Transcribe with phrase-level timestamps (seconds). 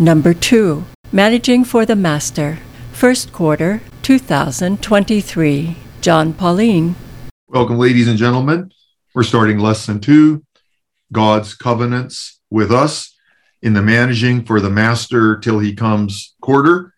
[0.00, 0.84] Number 2.
[1.10, 2.60] Managing for the Master.
[2.92, 5.76] First quarter 2023.
[6.00, 6.94] Jon Paulien.
[7.48, 8.70] Welcome, ladies and gentlemen.
[9.12, 10.44] We're starting lesson two
[11.10, 13.12] God's covenants with us
[13.60, 16.94] in the managing for the master till he comes quarter.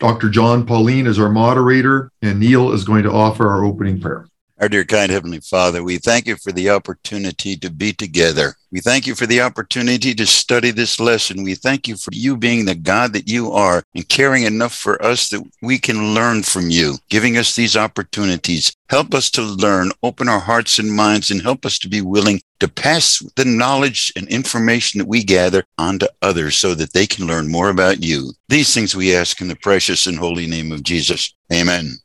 [0.00, 0.30] Dr.
[0.30, 4.26] Jon Paulien is our moderator, and Neil is going to offer our opening prayer.
[4.62, 8.54] Our dear kind Heavenly Father, we thank you for the opportunity to be together.
[8.70, 11.42] We thank you for the opportunity to study this lesson.
[11.42, 15.04] We thank you for you being the God that you are and caring enough for
[15.04, 18.72] us that we can learn from you, giving us these opportunities.
[18.88, 22.40] Help us to learn, open our hearts and minds, and help us to be willing
[22.60, 27.08] to pass the knowledge and information that we gather on to others so that they
[27.08, 28.32] can learn more about you.
[28.48, 31.34] These things we ask in the precious and holy name of Jesus.
[31.52, 31.96] Amen.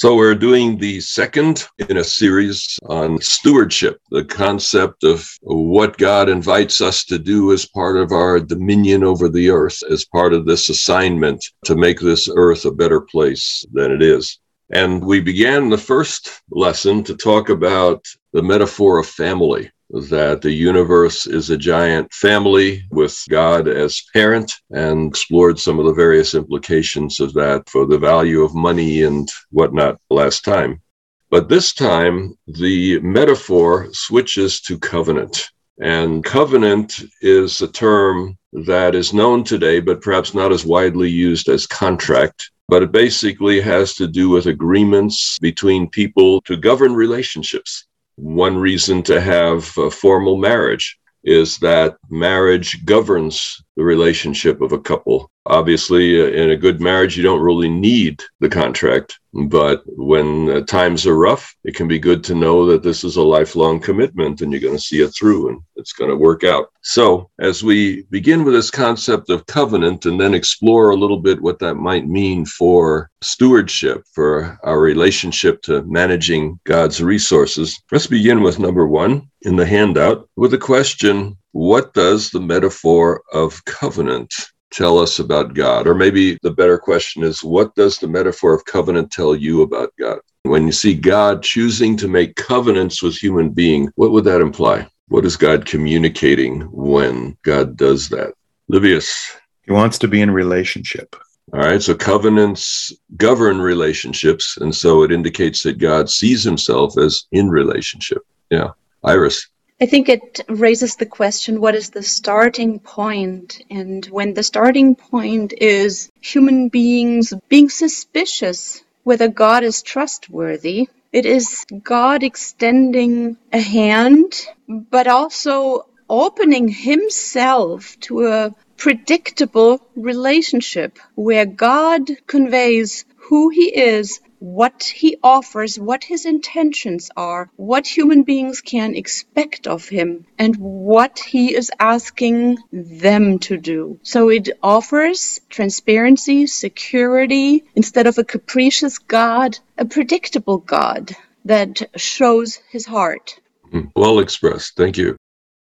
[0.00, 6.28] So, we're doing the second in a series on stewardship, the concept of what God
[6.28, 10.46] invites us to do as part of our dominion over the earth, as part of
[10.46, 14.38] this assignment to make this earth a better place than it is.
[14.70, 20.50] And we began the first lesson to talk about the metaphor of family that the
[20.50, 26.34] universe is a giant family with God as parent and explored some of the various
[26.34, 30.82] implications of that for the value of money and whatnot last time.
[31.30, 35.50] But this time, the metaphor switches to covenant.
[35.80, 41.48] And covenant is a term that is known today, but perhaps not as widely used
[41.48, 42.50] as contract.
[42.68, 47.86] But it basically has to do with agreements between people to govern relationships.
[48.18, 54.80] One reason to have a formal marriage is that marriage governs the relationship of a
[54.80, 55.30] couple.
[55.46, 59.18] Obviously, uh, in a good marriage, you don't really need the contract.
[59.32, 63.16] But when uh, times are rough, it can be good to know that this is
[63.16, 66.44] a lifelong commitment and you're going to see it through and it's going to work
[66.44, 66.70] out.
[66.82, 71.40] So, as we begin with this concept of covenant and then explore a little bit
[71.40, 78.42] what that might mean for stewardship, for our relationship to managing God's resources, let's begin
[78.42, 84.34] with number one in the handout with the question What does the metaphor of covenant
[84.70, 85.86] tell us about God?
[85.86, 89.92] Or maybe the better question is, what does the metaphor of covenant tell you about
[89.98, 90.18] God?
[90.42, 94.88] When you see God choosing to make covenants with human beings, what would that imply?
[95.08, 98.34] What is God communicating when God does that?
[98.68, 99.36] Livius.
[99.62, 101.16] He wants to be in relationship.
[101.52, 107.24] All right, so covenants govern relationships, and so it indicates that God sees himself as
[107.32, 108.22] in relationship.
[108.50, 108.72] Yeah.
[109.02, 109.48] Iris.
[109.80, 113.62] I think it raises the question what is the starting point?
[113.70, 121.26] And when the starting point is human beings being suspicious whether God is trustworthy, it
[121.26, 132.08] is God extending a hand, but also opening himself to a predictable relationship where God
[132.26, 138.94] conveys who he is what he offers, what his intentions are, what human beings can
[138.94, 143.98] expect of him, and what he is asking them to do.
[144.02, 152.56] So it offers transparency, security, instead of a capricious God, a predictable God that shows
[152.70, 153.38] his heart.
[153.70, 153.86] Hmm.
[153.96, 154.76] Well expressed.
[154.76, 155.16] Thank you.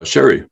[0.02, 0.46] Sherry.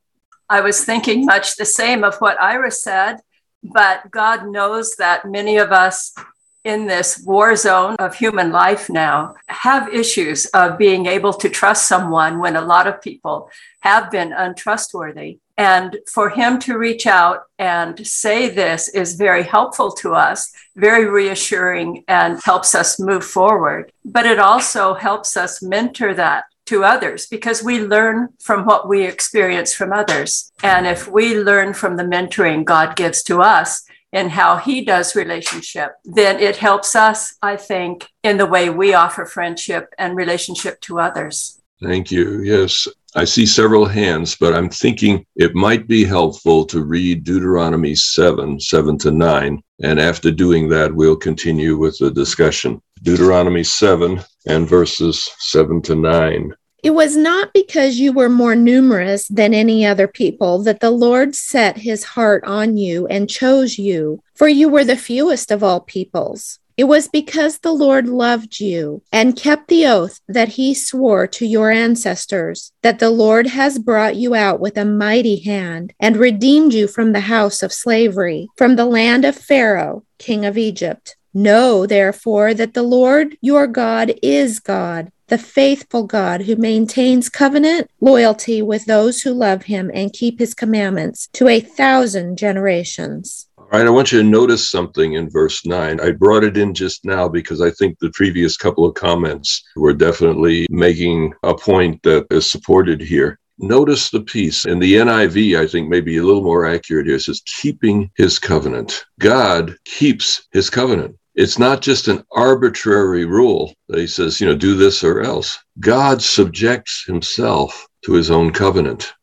[0.49, 3.17] I was thinking much the same of what Iris said,
[3.63, 6.13] but God knows that many of us
[6.63, 11.87] in this war zone of human life now have issues of being able to trust
[11.87, 13.49] someone when a lot of people
[13.81, 15.39] have been untrustworthy.
[15.57, 21.05] And for him to reach out and say this is very helpful to us, very
[21.05, 23.91] reassuring, and helps us move forward.
[24.03, 29.03] But it also helps us mentor that to others because we learn from what we
[29.03, 30.51] experience from others.
[30.63, 33.83] And if we learn from the mentoring God gives to us,
[34.13, 38.93] and how he does relationship, then it helps us, I think, in the way we
[38.93, 41.61] offer friendship and relationship to others.
[41.81, 42.41] Thank you.
[42.41, 47.95] Yes, I see several hands, but I'm thinking it might be helpful to read Deuteronomy
[47.95, 49.61] 7, 7 to 9.
[49.83, 52.81] And after doing that, we'll continue with the discussion.
[53.01, 56.53] Deuteronomy 7 and verses 7 to 9.
[56.83, 61.35] It was not because you were more numerous than any other people that the Lord
[61.35, 65.81] set his heart on you and chose you, for you were the fewest of all
[65.81, 66.59] peoples.
[66.77, 71.45] It was because the Lord loved you and kept the oath that he swore to
[71.45, 76.73] your ancestors that the Lord has brought you out with a mighty hand and redeemed
[76.73, 81.15] you from the house of slavery, from the land of Pharaoh, king of Egypt.
[81.33, 87.89] Know, therefore, that the Lord your God is God, the faithful God who maintains covenant
[88.01, 93.47] loyalty with those who love him and keep his commandments to a thousand generations.
[93.57, 96.01] All right, I want you to notice something in verse 9.
[96.01, 99.93] I brought it in just now because I think the previous couple of comments were
[99.93, 103.39] definitely making a point that is supported here.
[103.57, 107.15] Notice the piece in the NIV, I think may be a little more accurate here.
[107.15, 109.05] It says, keeping his covenant.
[109.19, 111.15] God keeps his covenant.
[111.33, 115.57] It's not just an arbitrary rule that he says, you know, do this or else.
[115.79, 119.13] God subjects himself to his own covenant.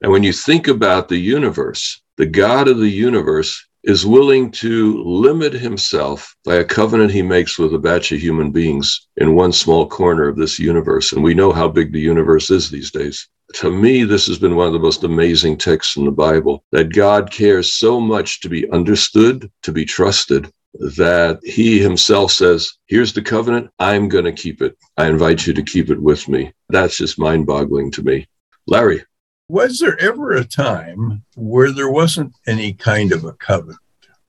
[0.00, 5.02] And when you think about the universe, the God of the universe is willing to
[5.04, 9.52] limit himself by a covenant he makes with a batch of human beings in one
[9.52, 11.12] small corner of this universe.
[11.12, 13.28] And we know how big the universe is these days.
[13.54, 16.92] To me, this has been one of the most amazing texts in the Bible that
[16.92, 23.12] God cares so much to be understood, to be trusted, that he himself says, Here's
[23.12, 23.70] the covenant.
[23.78, 24.76] I'm going to keep it.
[24.96, 26.52] I invite you to keep it with me.
[26.68, 28.26] That's just mind boggling to me.
[28.66, 29.04] Larry.
[29.48, 33.80] Was there ever a time where there wasn't any kind of a covenant?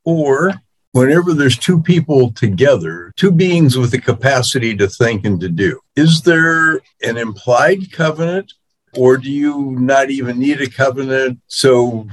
[0.06, 0.54] Or
[0.94, 5.80] whenever there's two people together, two beings with the capacity to think and to do,
[5.96, 8.54] is there an implied covenant?
[8.98, 11.40] Or do you not even need a covenant?
[11.48, 12.08] So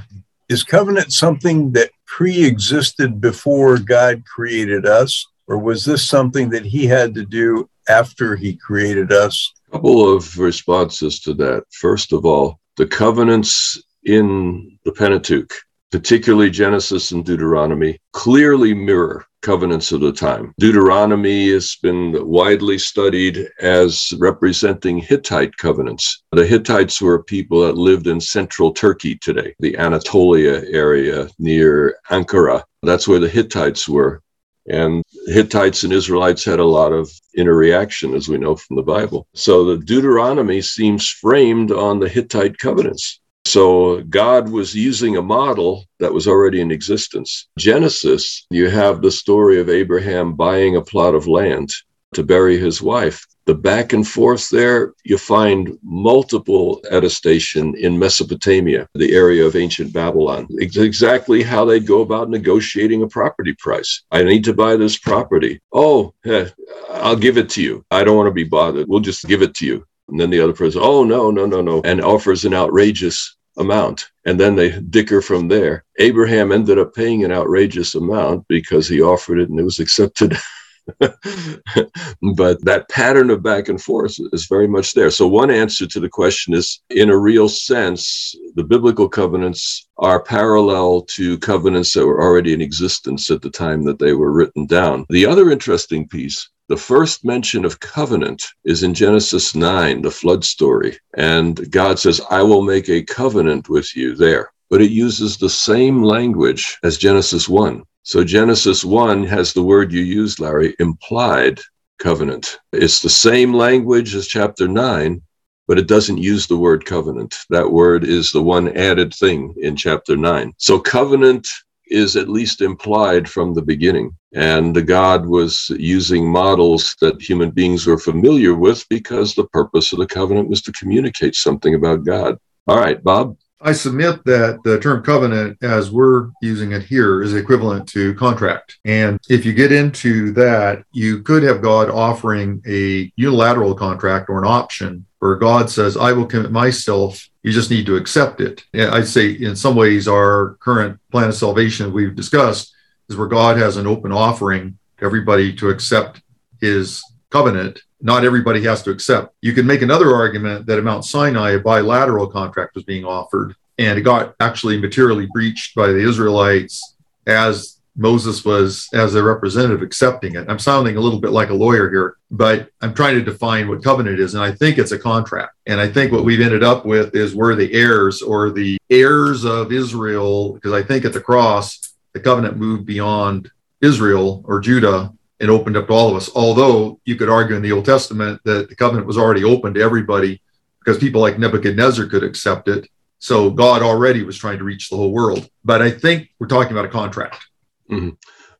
[0.49, 5.25] is covenant something that pre existed before God created us?
[5.47, 9.53] Or was this something that he had to do after he created us?
[9.67, 11.63] A couple of responses to that.
[11.71, 15.53] First of all, the covenants in the Pentateuch,
[15.91, 20.53] particularly Genesis and Deuteronomy, clearly mirror covenants of the time.
[20.59, 26.23] Deuteronomy has been widely studied as representing Hittite covenants.
[26.31, 31.97] The Hittites were a people that lived in central Turkey today, the Anatolia area near
[32.09, 32.63] Ankara.
[32.83, 34.21] That's where the Hittites were.
[34.69, 39.27] And Hittites and Israelites had a lot of interreaction, as we know from the Bible.
[39.33, 43.21] So the Deuteronomy seems framed on the Hittite covenants.
[43.47, 47.47] So God was using a model that was already in existence.
[47.57, 51.71] Genesis, you have the story of Abraham buying a plot of land
[52.13, 53.25] to bury his wife.
[53.45, 59.93] The back and forth there, you find multiple attestation in Mesopotamia, the area of ancient
[59.93, 60.47] Babylon.
[60.49, 64.03] It's exactly how they'd go about negotiating a property price.
[64.11, 65.61] I need to buy this property.
[65.71, 66.49] Oh, eh,
[66.89, 67.85] I'll give it to you.
[67.91, 68.89] I don't want to be bothered.
[68.89, 69.85] We'll just give it to you.
[70.09, 74.11] And then the other person, oh, no, no, no, no, and offers an outrageous amount.
[74.25, 75.83] And then they dicker from there.
[75.99, 80.37] Abraham ended up paying an outrageous amount because he offered it and it was accepted.
[80.99, 85.11] but that pattern of back and forth is very much there.
[85.11, 90.21] So, one answer to the question is in a real sense, the biblical covenants are
[90.21, 94.65] parallel to covenants that were already in existence at the time that they were written
[94.65, 95.05] down.
[95.09, 100.43] The other interesting piece the first mention of covenant is in Genesis 9, the flood
[100.43, 100.97] story.
[101.15, 104.51] And God says, I will make a covenant with you there.
[104.69, 107.83] But it uses the same language as Genesis 1.
[108.07, 111.59] So Genesis 1 has the word you used, Larry, implied
[111.99, 112.57] covenant.
[112.71, 115.21] It's the same language as chapter 9,
[115.67, 117.35] but it doesn't use the word covenant.
[117.49, 120.53] That word is the one added thing in chapter 9.
[120.55, 121.49] So covenant
[121.87, 124.15] is at least implied from the beginning.
[124.33, 129.99] And God was using models that human beings were familiar with because the purpose of
[129.99, 132.37] the covenant was to communicate something about God.
[132.67, 133.35] All right, Bob.
[133.59, 138.77] I submit that the term covenant, as we're using it here, is equivalent to contract.
[138.85, 144.37] And if you get into that, you could have God offering a unilateral contract or
[144.37, 147.27] an option where God says, I will commit myself.
[147.41, 148.63] You just need to accept it.
[148.75, 152.75] I'd say, in some ways, our current plan of salvation we've discussed
[153.09, 156.21] is where God has an open offering to everybody to accept
[156.61, 159.33] his covenant not everybody has to accept.
[159.41, 163.55] You can make another argument that at Mount Sinai, a bilateral contract was being offered,
[163.77, 169.81] and it got actually materially breached by the Israelites as Moses was, as a representative,
[169.81, 170.45] accepting it.
[170.47, 173.83] I'm sounding a little bit like a lawyer here, but I'm trying to define what
[173.83, 175.55] covenant is, and I think it's a contract.
[175.65, 179.45] And I think what we've ended up with is we're the heirs or the heirs
[179.45, 183.49] of Israel, because I think at the cross, the covenant moved beyond
[183.81, 186.29] Israel or Judah and opened up to all of us.
[186.35, 189.81] Although you could argue in the Old Testament that the covenant was already open to
[189.81, 190.41] everybody
[190.79, 192.89] because people like Nebuchadnezzar could accept it.
[193.19, 195.49] So God already was trying to reach the whole world.
[195.65, 197.45] But I think we're talking about a contract.
[197.89, 198.09] Mm-hmm.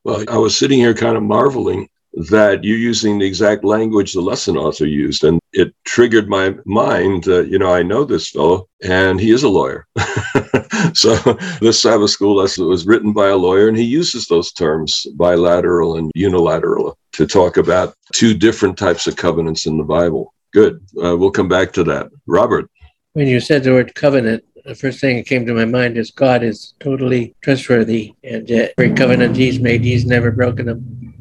[0.04, 1.88] Well, I was sitting here kind of marveling
[2.30, 5.24] that you're using the exact language the lesson author used.
[5.24, 7.28] And it triggered my mind.
[7.28, 9.86] Uh, you know, I know this fellow, and he is a lawyer.
[10.94, 11.14] so
[11.60, 15.96] this Sabbath school lesson was written by a lawyer, and he uses those terms, bilateral
[15.96, 20.34] and unilateral, to talk about two different types of covenants in the Bible.
[20.52, 20.82] Good.
[21.02, 22.10] Uh, we'll come back to that.
[22.26, 22.70] Robert.
[23.12, 26.10] When you said the word covenant, the first thing that came to my mind is
[26.10, 31.14] God is totally trustworthy, and uh, every covenant He's made, He's never broken them.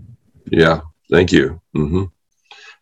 [0.51, 1.61] Yeah, thank you.
[1.75, 2.03] Mm-hmm.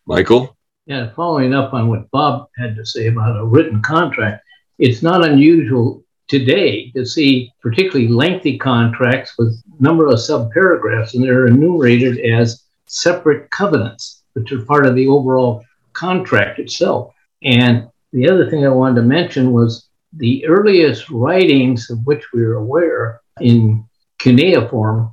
[0.06, 0.55] Michael?
[0.86, 4.44] Yeah, following up on what Bob had to say about a written contract,
[4.78, 11.48] it's not unusual today to see particularly lengthy contracts with number of subparagraphs, and they're
[11.48, 17.12] enumerated as separate covenants, which are part of the overall contract itself.
[17.42, 22.42] And the other thing I wanted to mention was the earliest writings of which we
[22.42, 23.84] are aware in
[24.20, 25.10] cuneiform,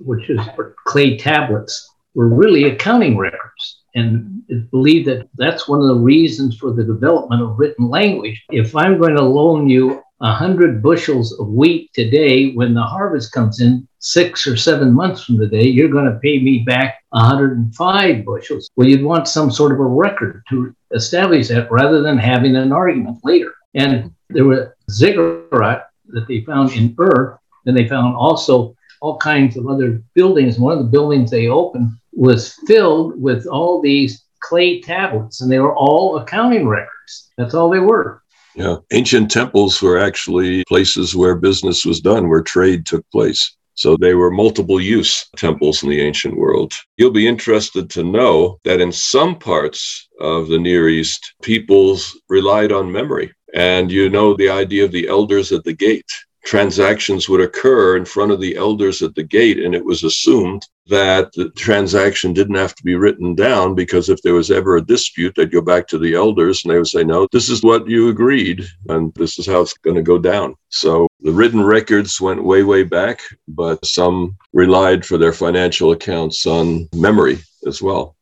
[0.00, 0.40] which is
[0.84, 3.81] clay tablets, were really accounting records.
[3.94, 8.42] And it's believed that that's one of the reasons for the development of written language.
[8.50, 13.60] If I'm going to loan you 100 bushels of wheat today, when the harvest comes
[13.60, 18.70] in six or seven months from today, you're going to pay me back 105 bushels.
[18.76, 22.72] Well, you'd want some sort of a record to establish that rather than having an
[22.72, 23.52] argument later.
[23.74, 29.56] And there were ziggurat that they found in Ur, and they found also all kinds
[29.56, 30.58] of other buildings.
[30.58, 35.60] One of the buildings they opened was filled with all these clay tablets, and they
[35.60, 37.30] were all accounting records.
[37.38, 38.22] That's all they were.
[38.54, 38.76] Yeah.
[38.92, 43.56] Ancient temples were actually places where business was done, where trade took place.
[43.74, 46.74] So they were multiple use temples in the ancient world.
[46.98, 52.72] You'll be interested to know that in some parts of the Near East, peoples relied
[52.72, 53.32] on memory.
[53.54, 56.10] And you know the idea of the elders at the gate
[56.44, 60.66] transactions would occur in front of the elders at the gate, and it was assumed
[60.88, 64.84] that the transaction didn't have to be written down because if there was ever a
[64.84, 67.88] dispute, they'd go back to the elders and they would say, No, this is what
[67.88, 70.54] you agreed, and this is how it's going to go down.
[70.68, 76.46] So the written records went way, way back, but some relied for their financial accounts
[76.46, 78.16] on memory as well.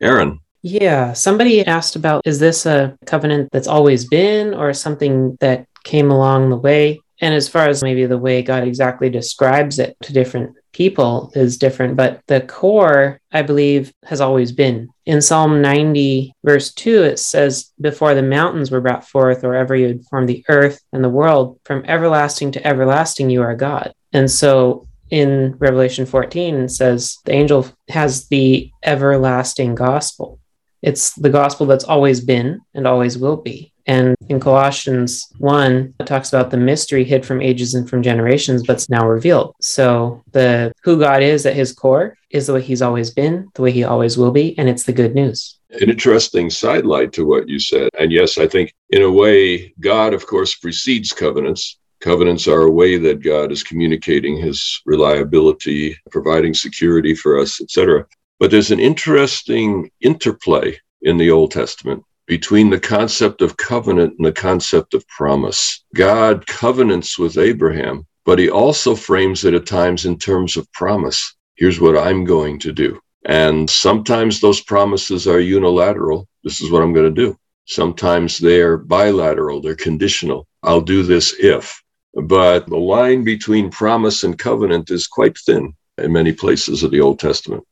[0.00, 0.40] Aaron.
[0.62, 6.10] Yeah, somebody asked about is this a covenant that's always been or something that came
[6.10, 7.00] along the way?
[7.20, 11.58] And as far as maybe the way God exactly describes it to different people is
[11.58, 14.88] different, but the core, I believe, has always been.
[15.06, 19.74] In Psalm 90, verse 2, it says, Before the mountains were brought forth, or ever
[19.74, 23.92] you had formed the earth and the world, from everlasting to everlasting, you are God.
[24.12, 30.38] And so in Revelation 14, it says, The angel has the everlasting gospel.
[30.82, 33.72] It's the gospel that's always been and always will be.
[33.88, 38.62] And in Colossians 1, it talks about the mystery hid from ages and from generations,
[38.66, 39.56] but it's now revealed.
[39.62, 43.62] So the who God is at his core is the way he's always been, the
[43.62, 45.58] way he always will be, and it's the good news.
[45.70, 47.88] An interesting sidelight to what you said.
[47.98, 51.78] And yes, I think in a way, God, of course, precedes covenants.
[52.00, 58.06] Covenants are a way that God is communicating his reliability, providing security for us, etc.
[58.38, 64.26] But there's an interesting interplay in the Old Testament between the concept of covenant and
[64.26, 65.82] the concept of promise.
[65.94, 71.34] God covenants with Abraham, but he also frames it at times in terms of promise.
[71.56, 73.00] Here's what I'm going to do.
[73.24, 76.28] And sometimes those promises are unilateral.
[76.44, 77.36] This is what I'm going to do.
[77.64, 80.46] Sometimes they're bilateral, they're conditional.
[80.62, 81.82] I'll do this if.
[82.14, 87.00] But the line between promise and covenant is quite thin in many places of the
[87.00, 87.64] Old Testament.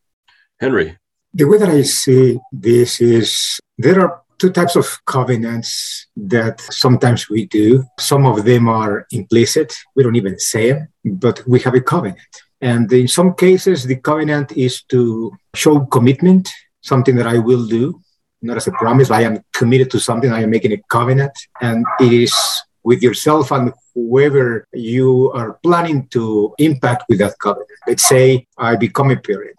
[0.61, 0.97] Henry.
[1.35, 7.29] The way that I see this is there are two types of covenants that sometimes
[7.29, 7.85] we do.
[7.99, 12.21] Some of them are implicit, we don't even say them, but we have a covenant.
[12.61, 16.51] And in some cases, the covenant is to show commitment,
[16.81, 18.01] something that I will do,
[18.43, 21.33] not as a promise, I am committed to something, I am making a covenant.
[21.61, 22.35] And it is
[22.83, 27.71] with yourself and whoever you are planning to impact with that covenant.
[27.87, 29.57] Let's say I become a parent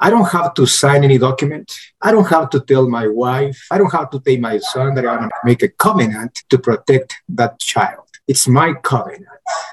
[0.00, 1.74] I don't have to sign any document.
[2.00, 3.58] I don't have to tell my wife.
[3.70, 6.58] I don't have to tell my son that I'm going to make a covenant to
[6.58, 8.06] protect that child.
[8.28, 9.26] It's my covenant.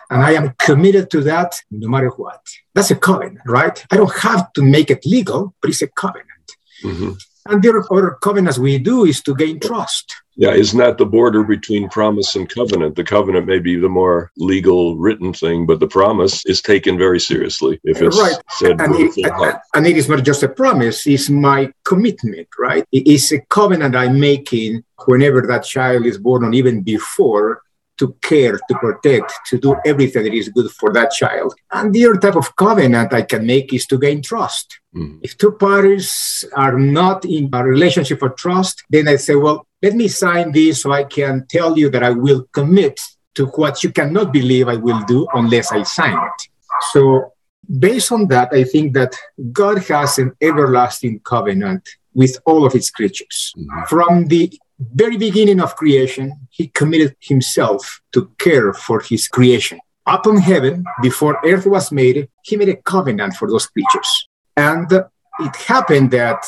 [0.09, 2.41] And I am committed to that no matter what.
[2.73, 3.85] That's a covenant, right?
[3.91, 6.47] I don't have to make it legal, but it's a covenant.
[6.83, 7.11] Mm-hmm.
[7.47, 10.15] And the other covenants we do is to gain trust.
[10.37, 12.95] Yeah, isn't that the border between promise and covenant?
[12.95, 17.19] The covenant may be the more legal written thing, but the promise is taken very
[17.19, 18.35] seriously if it's right.
[18.49, 22.83] said and it, and, and it is not just a promise, it's my commitment, right?
[22.91, 27.61] It is a covenant I'm making whenever that child is born, or even before,
[27.97, 31.55] to care, to protect, to do everything that is good for that child.
[31.71, 34.79] And the other type of covenant I can make is to gain trust.
[34.95, 35.19] Mm.
[35.23, 39.93] If two parties are not in a relationship of trust, then I say, well, let
[39.93, 42.99] me sign this so I can tell you that I will commit
[43.35, 46.49] to what you cannot believe I will do unless I sign it.
[46.91, 47.33] So,
[47.79, 49.15] based on that, I think that
[49.51, 53.53] God has an everlasting covenant with all of his creatures.
[53.57, 53.83] Mm-hmm.
[53.87, 59.79] From the very beginning of creation, he committed himself to care for his creation.
[60.05, 64.27] Up in heaven, before earth was made, he made a covenant for those creatures.
[64.55, 66.45] And it happened that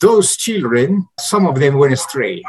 [0.00, 2.42] those children, some of them went astray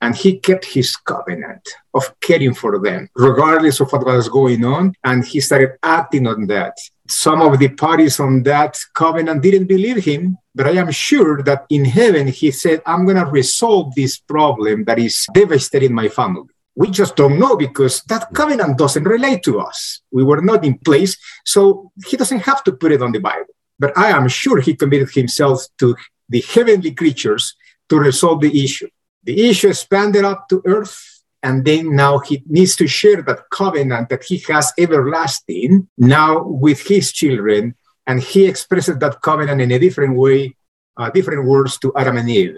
[0.00, 4.94] and he kept his covenant of caring for them, regardless of what was going on.
[5.04, 6.76] And he started acting on that.
[7.10, 11.64] Some of the parties on that covenant didn't believe him, but I am sure that
[11.70, 16.48] in heaven he said, I'm going to resolve this problem that is devastating my family.
[16.74, 20.00] We just don't know because that covenant doesn't relate to us.
[20.12, 23.54] We were not in place, so he doesn't have to put it on the Bible.
[23.78, 25.96] But I am sure he committed himself to
[26.28, 27.56] the heavenly creatures
[27.88, 28.88] to resolve the issue.
[29.24, 34.08] The issue expanded up to earth, and then now he needs to share that covenant
[34.08, 37.76] that he has everlasting now with his children.
[38.06, 40.56] And he expresses that covenant in a different way,
[40.96, 42.56] uh, different words to Adam and Eve.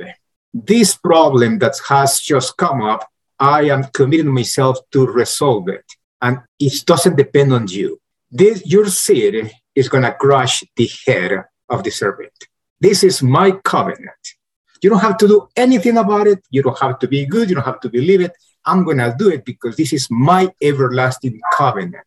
[0.54, 3.06] This problem that has just come up,
[3.38, 5.84] I am committing myself to resolve it.
[6.22, 8.00] And it doesn't depend on you.
[8.30, 12.32] This, your seed is going to crush the head of the serpent.
[12.80, 14.34] This is my covenant.
[14.82, 16.42] You don't have to do anything about it.
[16.50, 17.50] You don't have to be good.
[17.50, 18.32] You don't have to believe it.
[18.66, 22.04] I'm going to do it because this is my everlasting covenant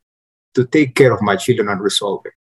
[0.56, 2.34] to take care of my children and resolve it.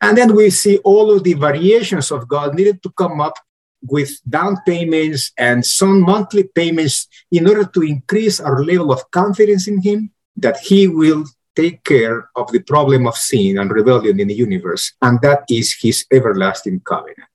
[0.00, 3.34] And then we see all of the variations of God needed to come up
[3.82, 9.68] with down payments and some monthly payments in order to increase our level of confidence
[9.68, 11.24] in Him that He will
[11.54, 14.92] take care of the problem of sin and rebellion in the universe.
[15.02, 17.28] And that is His everlasting covenant.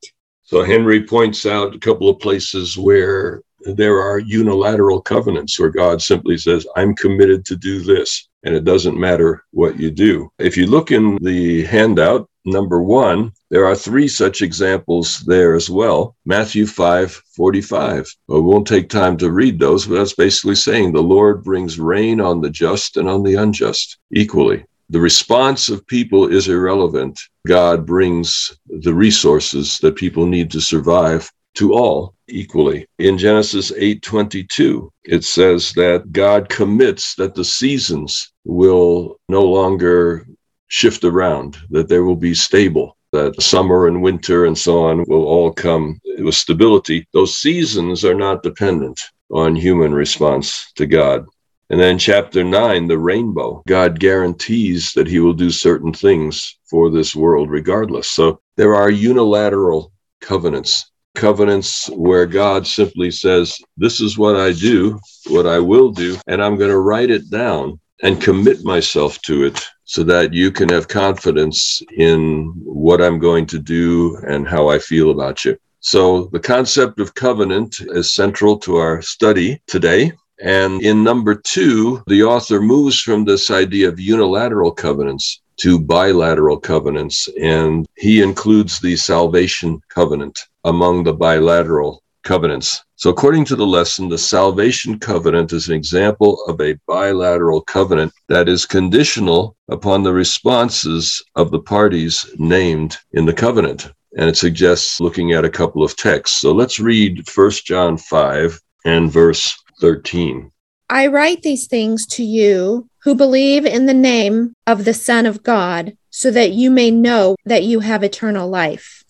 [0.44, 6.02] So Henry points out a couple of places where there are unilateral covenants where God
[6.02, 10.30] simply says, I'm committed to do this, and it doesn't matter what you do.
[10.38, 15.70] If you look in the handout, number one, there are three such examples there as
[15.70, 16.16] well.
[16.26, 18.16] Matthew 5 45.
[18.28, 21.80] Well, we won't take time to read those, but that's basically saying the Lord brings
[21.80, 24.64] rain on the just and on the unjust equally.
[24.90, 27.20] The response of people is irrelevant.
[27.48, 32.88] God brings the resources that people need to survive to all equally.
[33.00, 40.28] In Genesis 8:22, it says that God commits that the seasons will no longer
[40.68, 45.26] shift around, that they will be stable, that summer and winter and so on will
[45.26, 47.08] all come with stability.
[47.14, 49.00] Those seasons are not dependent
[49.32, 51.26] on human response to God.
[51.70, 56.92] And then chapter nine, the rainbow, God guarantees that he will do certain things for
[56.92, 58.08] this world regardless.
[58.08, 59.92] So there are unilateral
[60.22, 66.18] covenants, covenants where God simply says, This is what I do, what I will do,
[66.28, 70.52] and I'm going to write it down and commit myself to it so that you
[70.52, 75.58] can have confidence in what I'm going to do and how I feel about you.
[75.80, 80.12] So the concept of covenant is central to our study today.
[80.42, 86.60] And in number two, the author moves from this idea of unilateral covenants to bilateral
[86.60, 92.84] covenants, and he includes the salvation covenant among the bilateral covenants.
[92.98, 98.12] So, according to the lesson, the salvation covenant is an example of a bilateral covenant
[98.28, 103.92] that is conditional upon the responses of the parties named in the covenant.
[104.18, 106.42] And it suggests looking at a couple of texts.
[106.42, 110.52] So, let's read 1 John 5 and verse 13.
[110.90, 115.44] I write these things to you who believe in the name of the Son of
[115.44, 119.04] God, so that you may know that you have eternal life.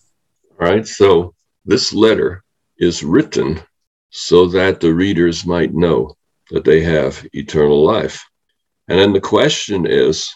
[0.60, 0.86] All right.
[0.86, 2.43] So this letter
[2.77, 3.62] is written
[4.10, 6.13] so that the readers might know
[6.51, 8.23] that they have eternal life.
[8.89, 10.29] And then the question is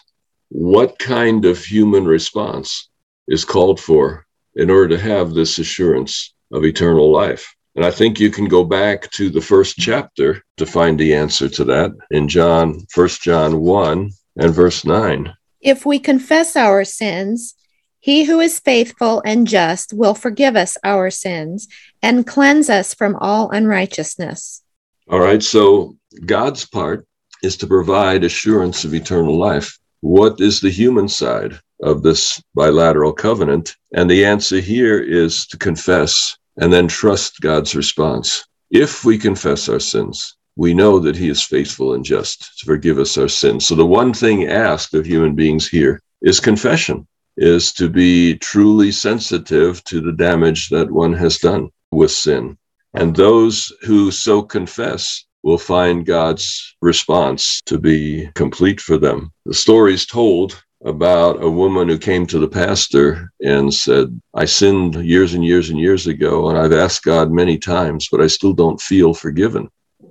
[0.48, 2.88] what kind of human response
[3.28, 7.54] is called for in order to have this assurance of eternal life?
[7.76, 11.48] And I think you can go back to the first chapter to find the answer
[11.48, 15.32] to that in John, 1 John 1 and verse 9.
[15.60, 17.54] If we confess our sins,
[18.00, 21.68] he who is faithful and just will forgive us our sins
[22.02, 24.62] and cleanse us from all unrighteousness.
[25.08, 27.06] All right, so God's part
[27.42, 29.78] is to provide assurance of eternal life.
[30.00, 33.76] What is the human side of this bilateral covenant?
[33.92, 38.44] And the answer here is to confess and then trust God's response.
[38.70, 42.98] If we confess our sins, we know that he is faithful and just to forgive
[42.98, 43.66] us our sins.
[43.66, 47.06] So the one thing asked of human beings here is confession,
[47.38, 52.58] is to be truly sensitive to the damage that one has done with sin.
[52.92, 59.32] And those who so confess will find God's response to be complete for them.
[59.46, 64.46] The story is told about a woman who came to the pastor and said, I
[64.46, 68.26] sinned years and years and years ago, and I've asked God many times, but I
[68.26, 69.68] still don't feel forgiven.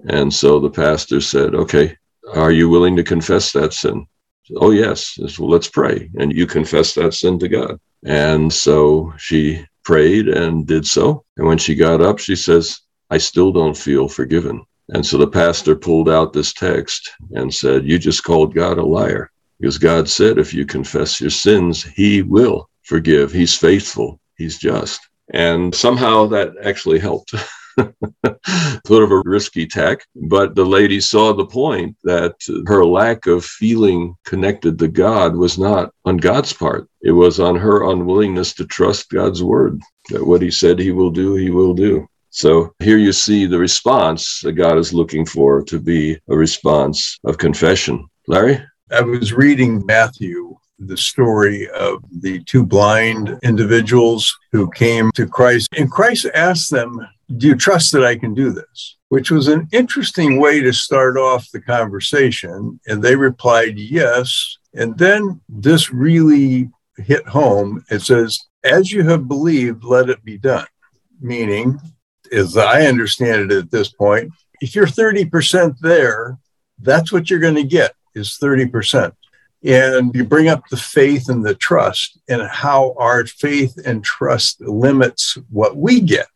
[0.09, 1.97] And so the pastor said, Okay,
[2.33, 4.05] are you willing to confess that sin?
[4.57, 5.15] Oh, yes.
[5.15, 6.09] Said, well, let's pray.
[6.17, 7.79] And you confess that sin to God.
[8.05, 11.23] And so she prayed and did so.
[11.37, 14.63] And when she got up, she says, I still don't feel forgiven.
[14.89, 18.83] And so the pastor pulled out this text and said, You just called God a
[18.83, 19.31] liar.
[19.59, 23.31] Because God said, if you confess your sins, He will forgive.
[23.31, 25.01] He's faithful, He's just.
[25.31, 27.33] And somehow that actually helped.
[28.87, 32.35] sort of a risky tack, but the lady saw the point that
[32.67, 36.89] her lack of feeling connected to God was not on God's part.
[37.01, 41.11] It was on her unwillingness to trust God's word, that what he said he will
[41.11, 42.07] do, he will do.
[42.31, 47.17] So here you see the response that God is looking for to be a response
[47.23, 48.07] of confession.
[48.27, 48.61] Larry?
[48.91, 55.69] I was reading Matthew, the story of the two blind individuals who came to Christ,
[55.77, 56.99] and Christ asked them,
[57.37, 58.97] Do you trust that I can do this?
[59.09, 62.79] Which was an interesting way to start off the conversation.
[62.87, 64.57] And they replied, Yes.
[64.73, 67.83] And then this really hit home.
[67.91, 70.67] It says, As you have believed, let it be done.
[71.21, 71.79] Meaning,
[72.31, 76.39] as I understand it at this point, if you're 30% there,
[76.79, 79.13] that's what you're going to get is 30%.
[79.63, 84.61] And you bring up the faith and the trust and how our faith and trust
[84.61, 86.27] limits what we get.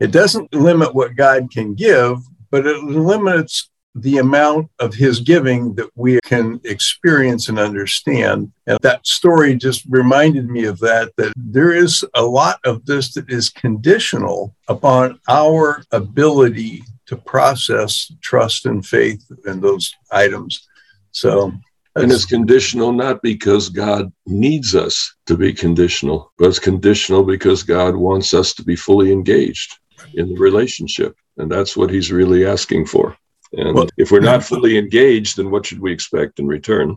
[0.00, 2.18] It doesn't limit what God can give,
[2.50, 8.50] but it limits the amount of his giving that we can experience and understand.
[8.66, 13.14] And that story just reminded me of that, that there is a lot of this
[13.14, 20.66] that is conditional upon our ability to process trust and faith and those items.
[21.12, 21.52] So,
[21.94, 27.62] and it's conditional not because God needs us to be conditional, but it's conditional because
[27.62, 29.78] God wants us to be fully engaged
[30.14, 31.16] in the relationship.
[31.36, 33.16] And that's what he's really asking for.
[33.52, 36.96] And well, if we're not fully engaged, then what should we expect in return?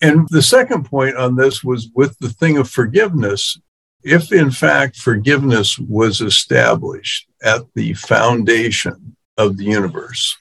[0.00, 3.58] And the second point on this was with the thing of forgiveness.
[4.04, 10.36] If in fact forgiveness was established at the foundation of the universe,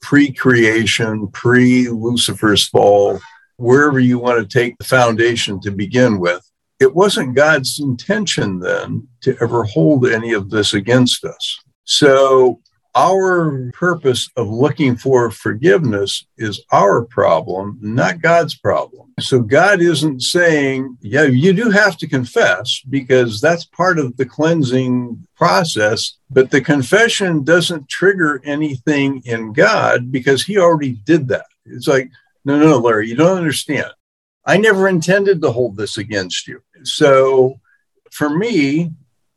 [0.00, 3.20] pre creation, pre Lucifer's fall,
[3.56, 6.42] wherever you want to take the foundation to begin with.
[6.80, 11.58] It wasn't God's intention then to ever hold any of this against us.
[11.84, 12.60] So
[12.94, 19.12] our purpose of looking for forgiveness is our problem, not God's problem.
[19.20, 24.26] So God isn't saying, yeah, you do have to confess because that's part of the
[24.26, 31.46] cleansing process, but the confession doesn't trigger anything in God because he already did that.
[31.66, 32.10] It's like,
[32.44, 33.90] no, no, Larry, you don't understand.
[34.44, 36.62] I never intended to hold this against you.
[36.82, 37.60] So
[38.10, 38.92] for me,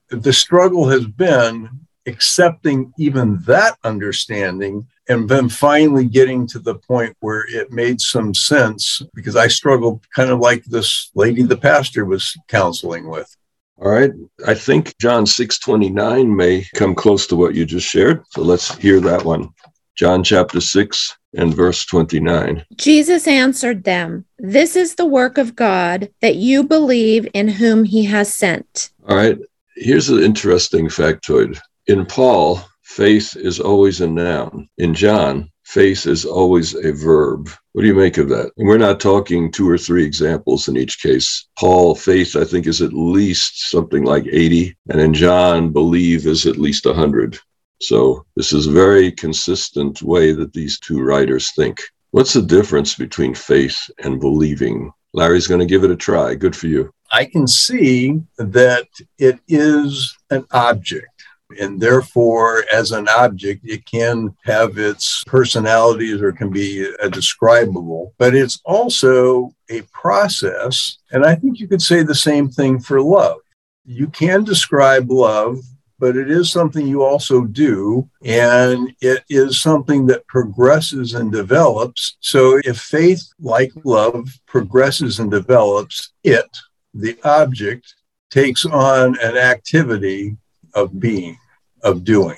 [0.09, 7.15] the struggle has been accepting even that understanding and then finally getting to the point
[7.19, 12.05] where it made some sense because I struggled kind of like this lady the pastor
[12.05, 13.35] was counseling with.
[13.81, 14.11] All right.
[14.47, 18.23] I think John 6:29 may come close to what you just shared.
[18.29, 19.49] So let's hear that one.
[19.95, 22.65] John chapter 6 and verse 29.
[22.75, 28.03] Jesus answered them, This is the work of God, that you believe in whom he
[28.05, 28.91] has sent.
[29.07, 29.37] All right.
[29.75, 31.59] Here's an interesting factoid.
[31.85, 34.69] In Paul, faith is always a noun.
[34.77, 37.49] In John, faith is always a verb.
[37.73, 38.53] What do you make of that?
[38.55, 41.45] And we're not talking two or three examples in each case.
[41.59, 44.77] Paul, faith, I think, is at least something like 80.
[44.87, 47.37] And in John, believe is at least 100.
[47.81, 51.81] So this is a very consistent way that these two writers think.
[52.11, 54.89] What's the difference between faith and believing?
[55.11, 56.33] Larry's going to give it a try.
[56.35, 56.93] Good for you.
[57.11, 58.87] I can see that
[59.19, 61.12] it is an object
[61.59, 68.13] and therefore, as an object, it can have its personalities or can be a describable,
[68.17, 70.97] but it's also a process.
[71.11, 73.39] And I think you could say the same thing for love.
[73.85, 75.59] You can describe love,
[75.99, 78.09] but it is something you also do.
[78.23, 82.17] And it is something that progresses and develops.
[82.19, 86.45] So if faith, like love, progresses and develops, it,
[86.93, 87.95] the object,
[88.29, 90.35] takes on an activity
[90.73, 91.37] of being
[91.83, 92.37] of doing.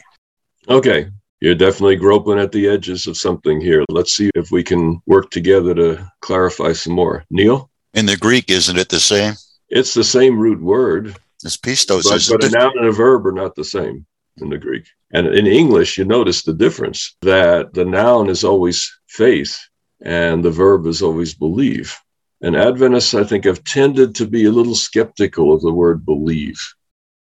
[0.67, 1.09] Okay.
[1.41, 3.83] You're definitely groping at the edges of something here.
[3.89, 7.23] Let's see if we can work together to clarify some more.
[7.29, 7.69] Neil?
[7.93, 9.35] In the Greek, isn't it the same?
[9.69, 11.15] It's the same root word.
[11.43, 14.05] It's pistos, but, isn't but a noun and a verb are not the same
[14.37, 14.87] in the Greek.
[15.11, 19.59] And in English, you notice the difference that the noun is always faith
[20.01, 21.95] and the verb is always believe.
[22.41, 26.59] And Adventists, I think, have tended to be a little skeptical of the word believe.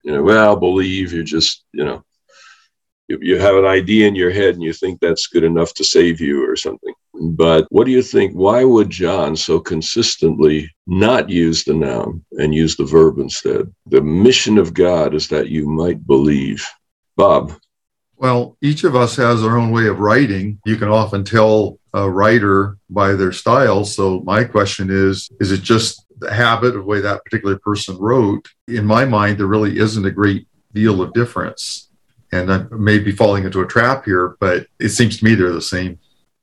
[0.03, 2.05] You know, well, believe, you just, you know,
[3.09, 6.21] you, have an idea in your head and you think that's good enough to save
[6.21, 6.93] you or something.
[7.15, 8.33] But what do you think?
[8.35, 13.73] Why would John so consistently not use the noun and use the verb instead?
[13.87, 16.67] The mission of God is that you might believe.
[17.17, 17.55] Bob.
[18.17, 20.61] Well, each of us has our own way of writing.
[20.67, 23.85] You can often tell a writer by their style.
[23.85, 27.97] So my question is, is it just the habit of the way that particular person
[27.97, 28.49] wrote?
[28.67, 31.88] In my mind, there really isn't a great deal of difference.
[32.33, 35.53] And I may be falling into a trap here, but it seems to me they're
[35.53, 35.99] the same.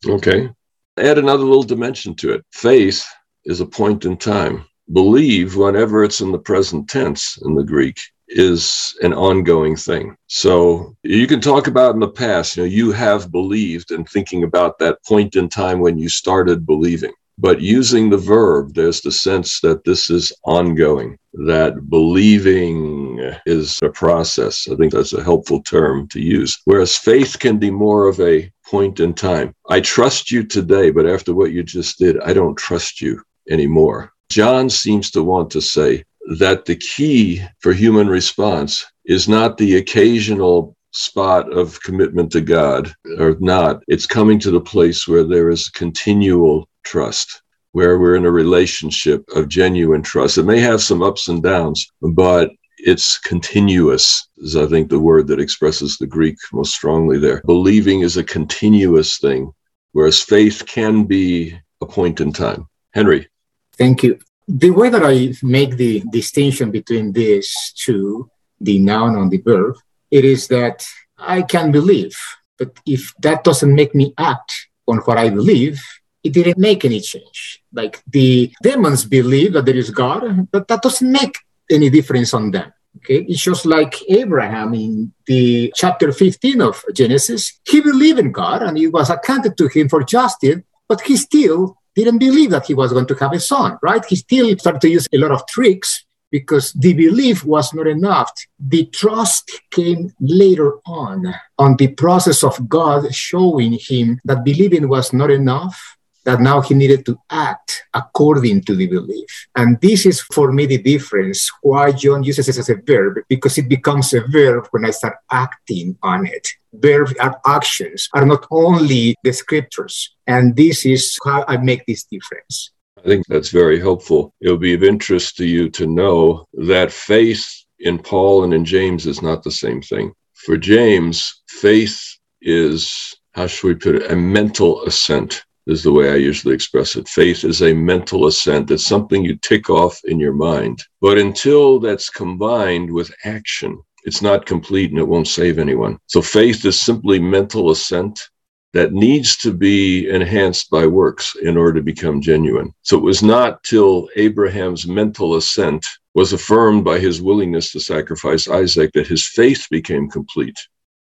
[0.08, 0.50] Okay.
[0.98, 2.46] Add another little dimension to it.
[2.52, 3.06] Faith
[3.46, 4.66] is a point in time.
[4.94, 10.16] Believe, whenever it's in the present tense in the Greek, is an ongoing thing.
[10.28, 14.44] So you can talk about in the past, you know, you have believed and thinking
[14.44, 17.14] about that point in time when you started believing.
[17.38, 23.90] But using the verb, there's the sense that this is ongoing, that believing is a
[23.90, 24.68] process.
[24.72, 26.62] I think that's a helpful term to use.
[26.66, 29.54] Whereas faith can be more of a point in time.
[29.70, 34.12] I trust you today, but after what you just did, I don't trust you anymore.
[34.30, 36.04] John seems to want to say
[36.40, 42.92] that the key for human response is not the occasional spot of commitment to God
[43.20, 43.84] or not.
[43.88, 47.42] It's coming to the place where there is continual trust,
[47.74, 50.38] where we're in a relationship of genuine trust.
[50.38, 55.28] It may have some ups and downs, but it's continuous, is I think the word
[55.28, 57.42] that expresses the Greek most strongly there.
[57.46, 59.52] Believing is a continuous thing,
[59.92, 62.68] whereas faith can be a point in time.
[62.94, 63.28] Henry.
[63.74, 64.20] Thank you.
[64.48, 68.30] The way that I make the distinction between these two,
[68.62, 69.76] the noun and the verb,
[70.12, 72.16] it is that I can believe,
[72.58, 75.82] but if that doesn't make me act on what I believe,
[76.26, 77.62] it didn't make any change.
[77.72, 81.38] Like the demons believe that there is God, but that doesn't make
[81.70, 82.74] any difference on them.
[82.98, 87.60] Okay, it's just like Abraham in the chapter 15 of Genesis.
[87.68, 91.78] He believed in God and it was accounted to him for justice, but he still
[91.94, 94.04] didn't believe that he was going to have a son, right?
[94.06, 98.32] He still started to use a lot of tricks because the belief was not enough.
[98.60, 105.14] The trust came later on, on the process of God showing him that believing was
[105.14, 109.48] not enough, that now he needed to act according to the belief.
[109.56, 113.58] And this is for me the difference why John uses it as a verb, because
[113.58, 116.48] it becomes a verb when I start acting on it.
[116.74, 120.16] Verbs are actions, are not only the scriptures.
[120.28, 122.72] And this is how I make this difference.
[122.98, 124.34] I think that's very helpful.
[124.42, 127.48] It'll be of interest to you to know that faith
[127.80, 130.12] in Paul and in James is not the same thing.
[130.34, 136.12] For James, faith is, how should we put it, a mental assent, is the way
[136.12, 137.08] I usually express it.
[137.08, 138.72] Faith is a mental assent.
[138.72, 140.84] It's something you tick off in your mind.
[141.02, 145.98] But until that's combined with action, it's not complete and it won't save anyone.
[146.08, 148.30] So faith is simply mental assent
[148.74, 152.74] that needs to be enhanced by works in order to become genuine.
[152.82, 158.48] So it was not till Abraham's mental assent was affirmed by his willingness to sacrifice
[158.48, 160.58] Isaac that his faith became complete.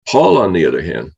[0.07, 1.11] Paul, on the other hand,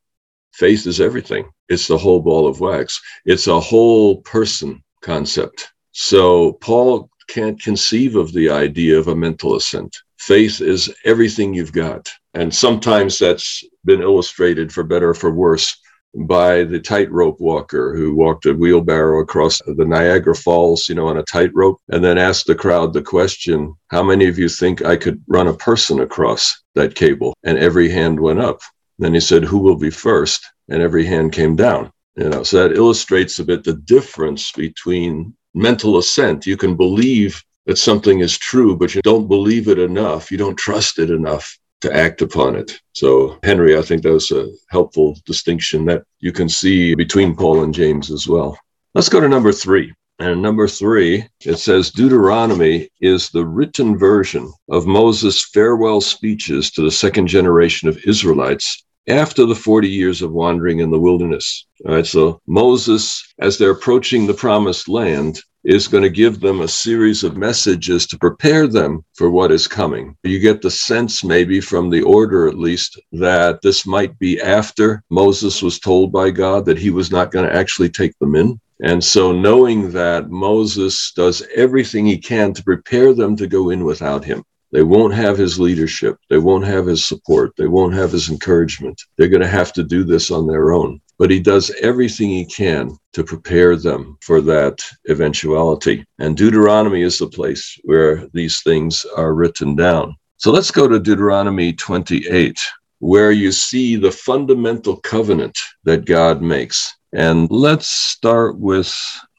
[0.53, 1.49] faith is everything.
[1.69, 2.99] It's the whole ball of wax.
[3.25, 5.71] It's a whole person concept.
[5.91, 9.95] So Paul can't conceive of the idea of a mental assent.
[10.19, 12.09] Faith is everything you've got.
[12.33, 15.75] And sometimes that's been illustrated for better or for worse
[16.13, 21.17] by the tightrope walker who walked a wheelbarrow across the Niagara Falls, you know, on
[21.17, 24.97] a tightrope, and then asked the crowd the question, How many of you think I
[24.97, 27.33] could run a person across that cable?
[27.43, 28.61] And every hand went up.
[29.01, 30.45] Then he said, Who will be first?
[30.69, 31.91] And every hand came down.
[32.15, 36.45] You know, so that illustrates a bit the difference between mental assent.
[36.45, 40.31] You can believe that something is true, but you don't believe it enough.
[40.31, 42.79] You don't trust it enough to act upon it.
[42.93, 47.63] So, Henry, I think that was a helpful distinction that you can see between Paul
[47.63, 48.55] and James as well.
[48.93, 49.91] Let's go to number three.
[50.19, 56.83] And number three, it says Deuteronomy is the written version of Moses' farewell speeches to
[56.83, 61.65] the second generation of Israelites after the 40 years of wandering in the wilderness.
[61.85, 66.61] All right, so Moses, as they're approaching the promised land, is going to give them
[66.61, 70.15] a series of messages to prepare them for what is coming.
[70.23, 75.03] You get the sense, maybe from the order at least, that this might be after
[75.09, 78.59] Moses was told by God that he was not going to actually take them in.
[78.83, 83.83] And so, knowing that Moses does everything he can to prepare them to go in
[83.83, 86.17] without him, they won't have his leadership.
[86.29, 87.53] They won't have his support.
[87.57, 89.01] They won't have his encouragement.
[89.17, 92.43] They're going to have to do this on their own but he does everything he
[92.43, 96.03] can to prepare them for that eventuality.
[96.17, 100.15] And Deuteronomy is the place where these things are written down.
[100.37, 102.59] So let's go to Deuteronomy 28,
[102.97, 106.91] where you see the fundamental covenant that God makes.
[107.13, 108.91] And let's start with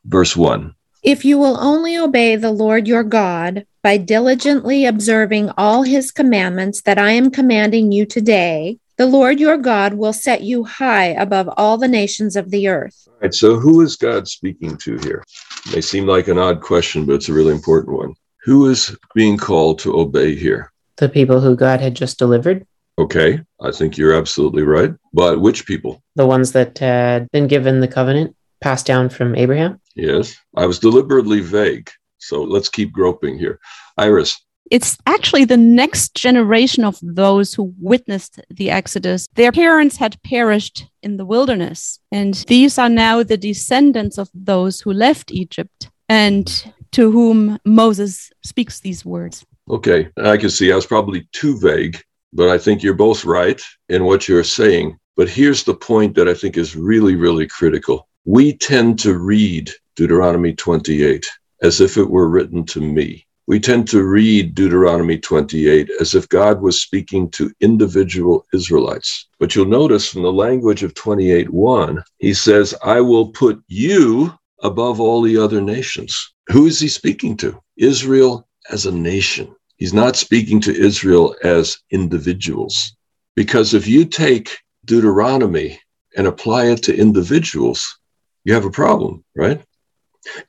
[0.04, 0.72] verse 1.
[1.02, 6.82] If you will only obey the Lord your God by diligently observing all his commandments
[6.82, 11.50] that I am commanding you today, the Lord your God will set you high above
[11.56, 13.08] all the nations of the earth.
[13.08, 15.24] All right, so who is God speaking to here?
[15.66, 18.14] It may seem like an odd question, but it's a really important one.
[18.44, 20.70] Who is being called to obey here?
[20.98, 22.64] The people who God had just delivered.
[22.96, 24.94] Okay, I think you're absolutely right.
[25.12, 26.00] But which people?
[26.14, 29.80] The ones that had been given the covenant passed down from Abraham?
[29.94, 31.90] Yes, I was deliberately vague.
[32.18, 33.58] So let's keep groping here.
[33.98, 34.40] Iris
[34.72, 39.26] it's actually the next generation of those who witnessed the Exodus.
[39.34, 44.80] Their parents had perished in the wilderness, and these are now the descendants of those
[44.80, 49.44] who left Egypt and to whom Moses speaks these words.
[49.68, 53.60] Okay, I can see I was probably too vague, but I think you're both right
[53.90, 54.98] in what you're saying.
[55.16, 58.08] But here's the point that I think is really, really critical.
[58.24, 61.26] We tend to read Deuteronomy 28
[61.62, 66.28] as if it were written to me we tend to read Deuteronomy 28 as if
[66.28, 69.26] God was speaking to individual Israelites.
[69.40, 74.32] But you'll notice from the language of 28:1, he says, I will put you
[74.62, 76.32] above all the other nations.
[76.48, 77.60] Who is he speaking to?
[77.76, 79.54] Israel as a nation.
[79.76, 82.94] He's not speaking to Israel as individuals.
[83.34, 85.80] Because if you take Deuteronomy
[86.16, 87.98] and apply it to individuals,
[88.44, 89.62] you have a problem, right?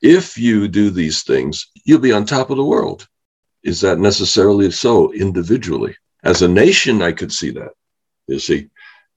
[0.00, 3.08] If you do these things, you'll be on top of the world.
[3.62, 5.96] Is that necessarily so individually?
[6.22, 7.72] As a nation, I could see that.
[8.26, 8.68] You see,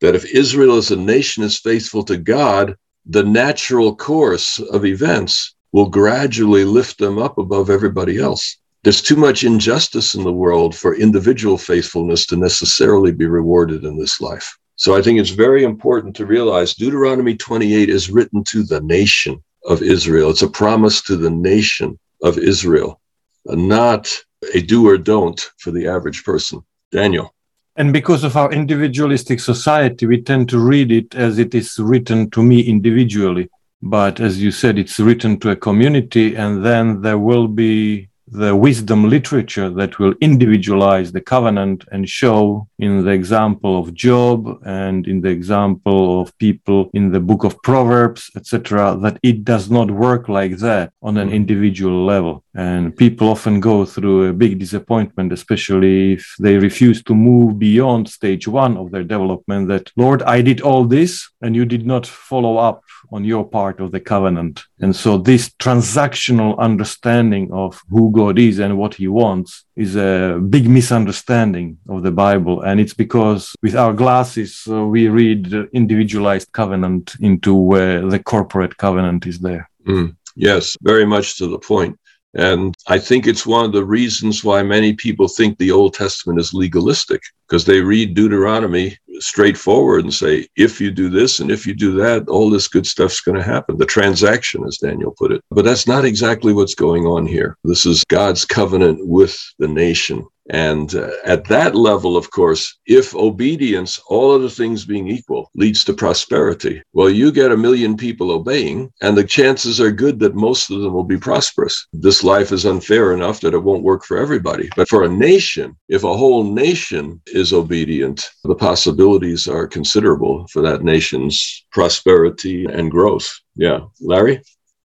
[0.01, 5.55] that if Israel as a nation is faithful to God, the natural course of events
[5.71, 8.57] will gradually lift them up above everybody else.
[8.83, 13.97] There's too much injustice in the world for individual faithfulness to necessarily be rewarded in
[13.97, 14.57] this life.
[14.77, 19.43] So I think it's very important to realize Deuteronomy 28 is written to the nation
[19.65, 20.29] of Israel.
[20.29, 23.01] It's a promise to the nation of Israel,
[23.45, 24.07] not
[24.53, 26.61] a do or don't for the average person.
[26.91, 27.33] Daniel.
[27.75, 32.29] And because of our individualistic society, we tend to read it as it is written
[32.31, 33.49] to me individually.
[33.81, 38.55] But as you said, it's written to a community, and then there will be the
[38.55, 45.07] wisdom literature that will individualize the covenant and show in the example of Job and
[45.07, 49.89] in the example of people in the book of Proverbs, etc., that it does not
[49.89, 51.33] work like that on an mm.
[51.33, 52.43] individual level.
[52.53, 58.09] And people often go through a big disappointment, especially if they refuse to move beyond
[58.09, 62.05] stage one of their development that, Lord, I did all this and you did not
[62.05, 64.63] follow up on your part of the covenant.
[64.79, 70.39] And so this transactional understanding of who God is and what he wants is a
[70.49, 72.61] big misunderstanding of the Bible.
[72.61, 78.75] And it's because with our glasses, uh, we read individualized covenant into where the corporate
[78.77, 79.69] covenant is there.
[79.85, 81.97] Mm, yes, very much to the point.
[82.33, 86.39] And I think it's one of the reasons why many people think the Old Testament
[86.39, 91.65] is legalistic, because they read Deuteronomy straightforward and say, if you do this and if
[91.65, 93.77] you do that, all this good stuff's going to happen.
[93.77, 95.43] The transaction, as Daniel put it.
[95.49, 97.57] But that's not exactly what's going on here.
[97.63, 100.25] This is God's covenant with the nation.
[100.49, 105.83] And uh, at that level, of course, if obedience, all other things being equal, leads
[105.85, 110.35] to prosperity, well, you get a million people obeying, and the chances are good that
[110.35, 111.87] most of them will be prosperous.
[111.91, 114.69] This life is unfair enough that it won't work for everybody.
[114.75, 120.61] But for a nation, if a whole nation is obedient, the possibilities are considerable for
[120.63, 123.29] that nation's prosperity and growth.
[123.55, 123.81] Yeah.
[124.01, 124.41] Larry?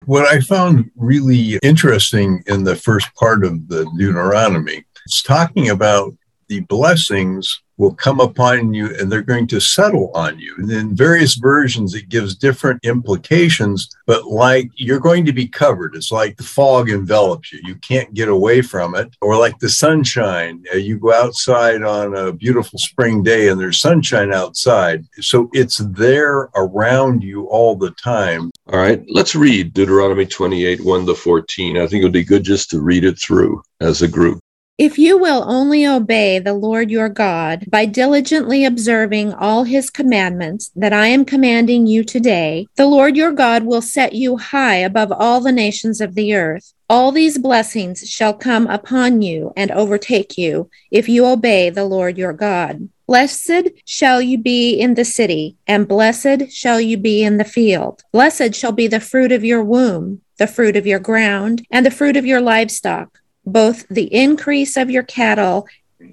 [0.05, 6.15] What I found really interesting in the first part of the Deuteronomy it's talking about
[6.49, 10.53] the blessings will come upon you and they're going to settle on you.
[10.57, 15.95] And in various versions, it gives different implications, but like you're going to be covered.
[15.95, 17.61] It's like the fog envelops you.
[17.63, 19.15] You can't get away from it.
[19.21, 20.63] Or like the sunshine.
[20.73, 25.05] Uh, you go outside on a beautiful spring day and there's sunshine outside.
[25.21, 28.51] So it's there around you all the time.
[28.67, 31.77] All right, let's read Deuteronomy 28 1 to 14.
[31.77, 34.41] I think it would be good just to read it through as a group.
[34.79, 40.71] If you will only obey the Lord your God by diligently observing all his commandments
[40.73, 45.11] that I am commanding you today, the Lord your God will set you high above
[45.11, 46.71] all the nations of the earth.
[46.89, 52.17] All these blessings shall come upon you and overtake you if you obey the Lord
[52.17, 52.87] your God.
[53.05, 58.03] Blessed shall you be in the city, and blessed shall you be in the field.
[58.13, 61.91] Blessed shall be the fruit of your womb, the fruit of your ground, and the
[61.91, 63.19] fruit of your livestock
[63.51, 65.67] both the increase of your cattle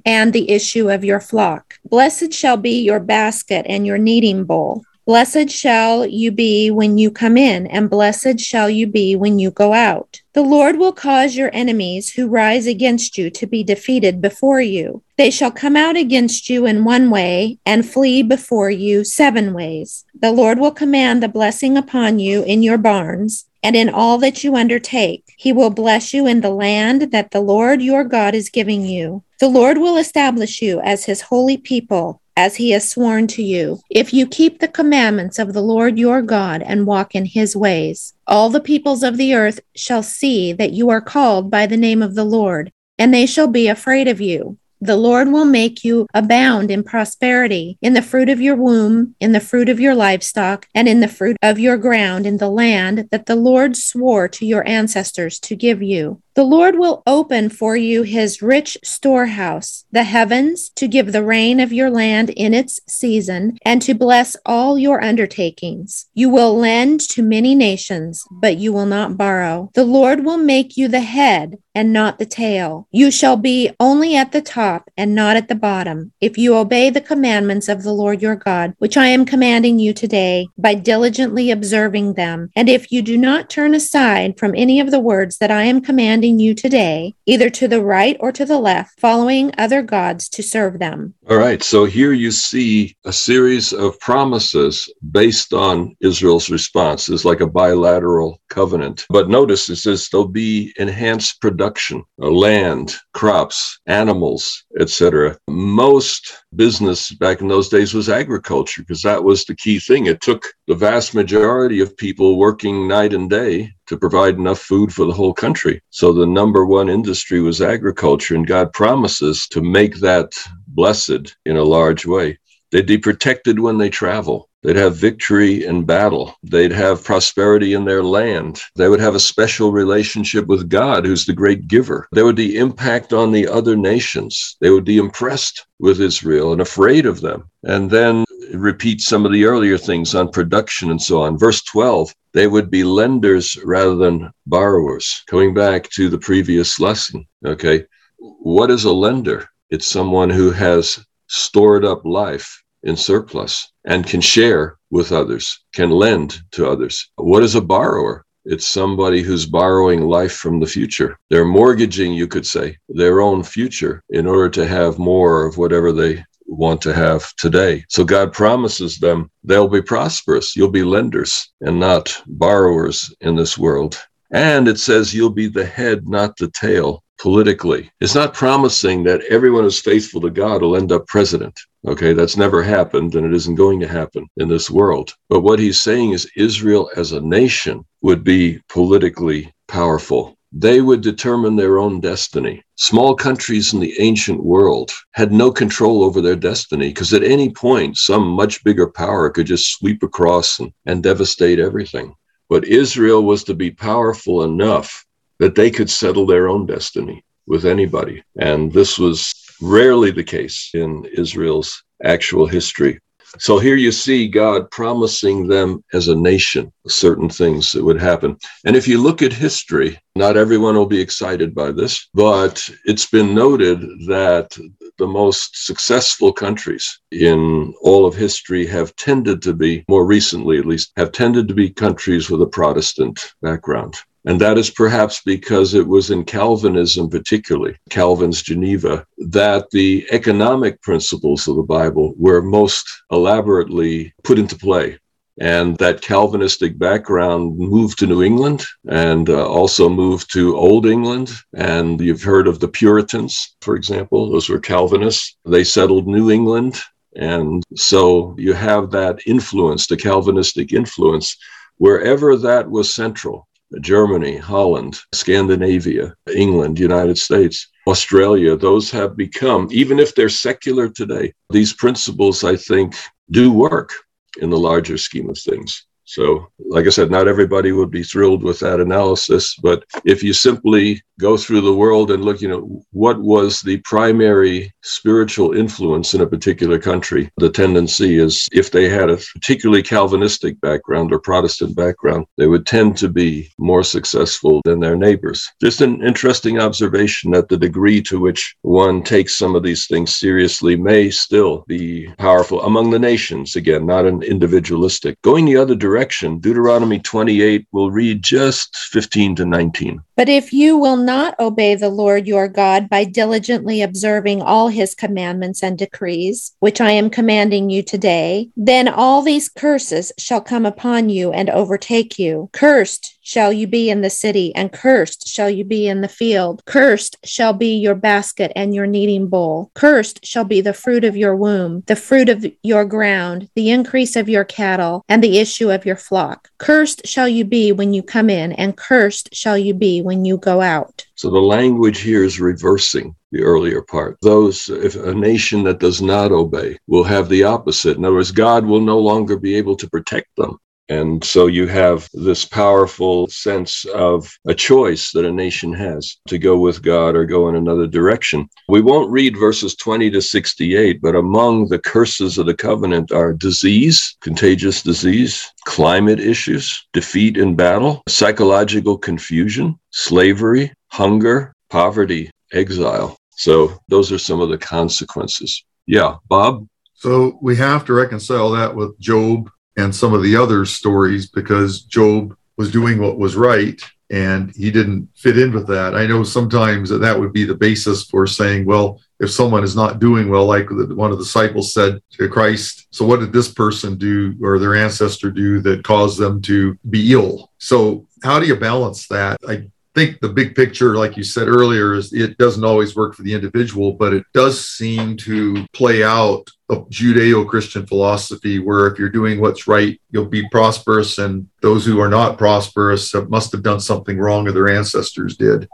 [0.04, 1.78] and the issue of your flock.
[1.88, 4.82] Blessed shall be your basket and your kneading bowl.
[5.06, 9.52] Blessed shall you be when you come in, and blessed shall you be when you
[9.52, 10.20] go out.
[10.32, 15.04] The Lord will cause your enemies who rise against you to be defeated before you.
[15.16, 20.04] They shall come out against you in one way and flee before you seven ways.
[20.20, 24.44] The Lord will command the blessing upon you in your barns and in all that
[24.44, 25.24] you undertake.
[25.36, 29.24] He will bless you in the land that the Lord your God is giving you.
[29.40, 33.80] The Lord will establish you as his holy people, as he has sworn to you,
[33.90, 38.14] if you keep the commandments of the Lord your God and walk in his ways.
[38.28, 42.04] All the peoples of the earth shall see that you are called by the name
[42.04, 44.58] of the Lord, and they shall be afraid of you.
[44.80, 49.32] The Lord will make you abound in prosperity, in the fruit of your womb, in
[49.32, 53.08] the fruit of your livestock, and in the fruit of your ground in the land
[53.10, 56.20] that the Lord swore to your ancestors to give you.
[56.36, 61.60] The Lord will open for you his rich storehouse, the heavens, to give the rain
[61.60, 66.04] of your land in its season, and to bless all your undertakings.
[66.12, 69.70] You will lend to many nations, but you will not borrow.
[69.72, 72.88] The Lord will make you the head and not the tail.
[72.90, 76.88] You shall be only at the top and not at the bottom, if you obey
[76.88, 81.50] the commandments of the Lord your God, which I am commanding you today, by diligently
[81.50, 82.50] observing them.
[82.56, 85.82] And if you do not turn aside from any of the words that I am
[85.82, 90.42] commanding, you today, either to the right or to the left, following other gods to
[90.42, 91.14] serve them.
[91.28, 91.62] All right.
[91.62, 97.08] So here you see a series of promises based on Israel's response.
[97.08, 99.06] It's like a bilateral covenant.
[99.10, 105.36] But notice it says there'll be enhanced production, uh, land, crops, animals, etc.
[105.48, 110.06] Most business back in those days was agriculture because that was the key thing.
[110.06, 114.92] It took the vast majority of people working night and day to provide enough food
[114.92, 115.80] for the whole country.
[115.90, 120.32] So the number one industry was agriculture, and God promises to make that
[120.68, 122.38] blessed in a large way.
[122.72, 124.48] They'd be protected when they travel.
[124.62, 126.34] They'd have victory in battle.
[126.42, 128.60] They'd have prosperity in their land.
[128.74, 132.08] They would have a special relationship with God, who's the great giver.
[132.10, 134.56] There would be impact on the other nations.
[134.60, 137.48] They would be impressed with Israel and afraid of them.
[137.62, 138.24] And then
[138.54, 141.38] repeat some of the earlier things on production and so on.
[141.38, 145.22] Verse 12, they would be lenders rather than borrowers.
[145.26, 147.84] Coming back to the previous lesson, okay,
[148.18, 149.48] what is a lender?
[149.70, 155.90] It's someone who has stored up life in surplus and can share with others, can
[155.90, 157.10] lend to others.
[157.16, 158.24] What is a borrower?
[158.44, 161.18] It's somebody who's borrowing life from the future.
[161.30, 165.90] They're mortgaging, you could say, their own future in order to have more of whatever
[165.90, 167.84] they want to have today.
[167.88, 170.56] So God promises them they'll be prosperous.
[170.56, 173.98] You'll be lenders and not borrowers in this world.
[174.32, 177.90] And it says you'll be the head, not the tail politically.
[178.00, 181.58] It's not promising that everyone who's faithful to God will end up president.
[181.86, 185.14] Okay, that's never happened and it isn't going to happen in this world.
[185.28, 190.35] But what he's saying is Israel as a nation would be politically powerful.
[190.52, 192.62] They would determine their own destiny.
[192.76, 197.50] Small countries in the ancient world had no control over their destiny because at any
[197.50, 202.14] point, some much bigger power could just sweep across and, and devastate everything.
[202.48, 205.04] But Israel was to be powerful enough
[205.38, 208.22] that they could settle their own destiny with anybody.
[208.38, 213.00] And this was rarely the case in Israel's actual history.
[213.38, 218.36] So here you see God promising them as a nation certain things that would happen.
[218.64, 223.06] And if you look at history, not everyone will be excited by this, but it's
[223.06, 224.56] been noted that
[224.98, 230.66] the most successful countries in all of history have tended to be, more recently at
[230.66, 233.96] least, have tended to be countries with a Protestant background.
[234.26, 240.82] And that is perhaps because it was in Calvinism, particularly Calvin's Geneva, that the economic
[240.82, 244.98] principles of the Bible were most elaborately put into play.
[245.38, 251.30] And that Calvinistic background moved to New England and uh, also moved to Old England.
[251.54, 255.36] And you've heard of the Puritans, for example, those were Calvinists.
[255.44, 256.80] They settled New England.
[257.14, 261.36] And so you have that influence, the Calvinistic influence,
[261.76, 263.46] wherever that was central.
[263.80, 271.32] Germany, Holland, Scandinavia, England, United States, Australia, those have become, even if they're secular today,
[271.50, 272.94] these principles, I think,
[273.30, 273.92] do work
[274.40, 275.86] in the larger scheme of things.
[276.06, 280.32] So, like I said, not everybody would be thrilled with that analysis, but if you
[280.32, 286.14] simply go through the world and look, you know, what was the primary spiritual influence
[286.14, 291.18] in a particular country, the tendency is if they had a particularly Calvinistic background or
[291.18, 295.50] Protestant background, they would tend to be more successful than their neighbors.
[295.60, 300.14] Just an interesting observation that the degree to which one takes some of these things
[300.14, 305.20] seriously may still be powerful among the nations, again, not an individualistic.
[305.22, 310.00] Going the other direction, Deuteronomy 28 we'll read just 15 to 19.
[310.16, 314.94] But if you will not obey the Lord your God by diligently observing all his
[314.94, 320.64] commandments and decrees, which I am commanding you today, then all these curses shall come
[320.64, 322.48] upon you and overtake you.
[322.52, 326.62] Cursed shall you be in the city, and cursed shall you be in the field.
[326.64, 329.72] Cursed shall be your basket and your kneading bowl.
[329.74, 334.14] Cursed shall be the fruit of your womb, the fruit of your ground, the increase
[334.14, 336.50] of your cattle, and the issue of your flock.
[336.58, 340.36] Cursed shall you be when you come in, and cursed shall you be when you
[340.36, 341.06] go out.
[341.14, 344.18] So the language here is reversing the earlier part.
[344.22, 347.96] Those, if a nation that does not obey, will have the opposite.
[347.96, 350.58] In other words, God will no longer be able to protect them.
[350.88, 356.38] And so you have this powerful sense of a choice that a nation has to
[356.38, 358.48] go with God or go in another direction.
[358.68, 363.32] We won't read verses 20 to 68, but among the curses of the covenant are
[363.32, 373.16] disease, contagious disease, climate issues, defeat in battle, psychological confusion, slavery, hunger, poverty, exile.
[373.32, 375.64] So those are some of the consequences.
[375.86, 376.66] Yeah, Bob?
[376.94, 381.82] So we have to reconcile that with Job and some of the other stories because
[381.82, 385.94] Job was doing what was right and he didn't fit in with that.
[385.94, 389.74] I know sometimes that, that would be the basis for saying, well, if someone is
[389.74, 393.52] not doing well, like one of the disciples said to Christ, so what did this
[393.52, 397.50] person do or their ancestor do that caused them to be ill?
[397.58, 399.38] So, how do you balance that?
[399.48, 403.22] I think the big picture, like you said earlier, is it doesn't always work for
[403.22, 408.98] the individual, but it does seem to play out a Judeo Christian philosophy where if
[408.98, 413.62] you're doing what's right, you'll be prosperous, and those who are not prosperous must have
[413.62, 415.68] done something wrong or their ancestors did.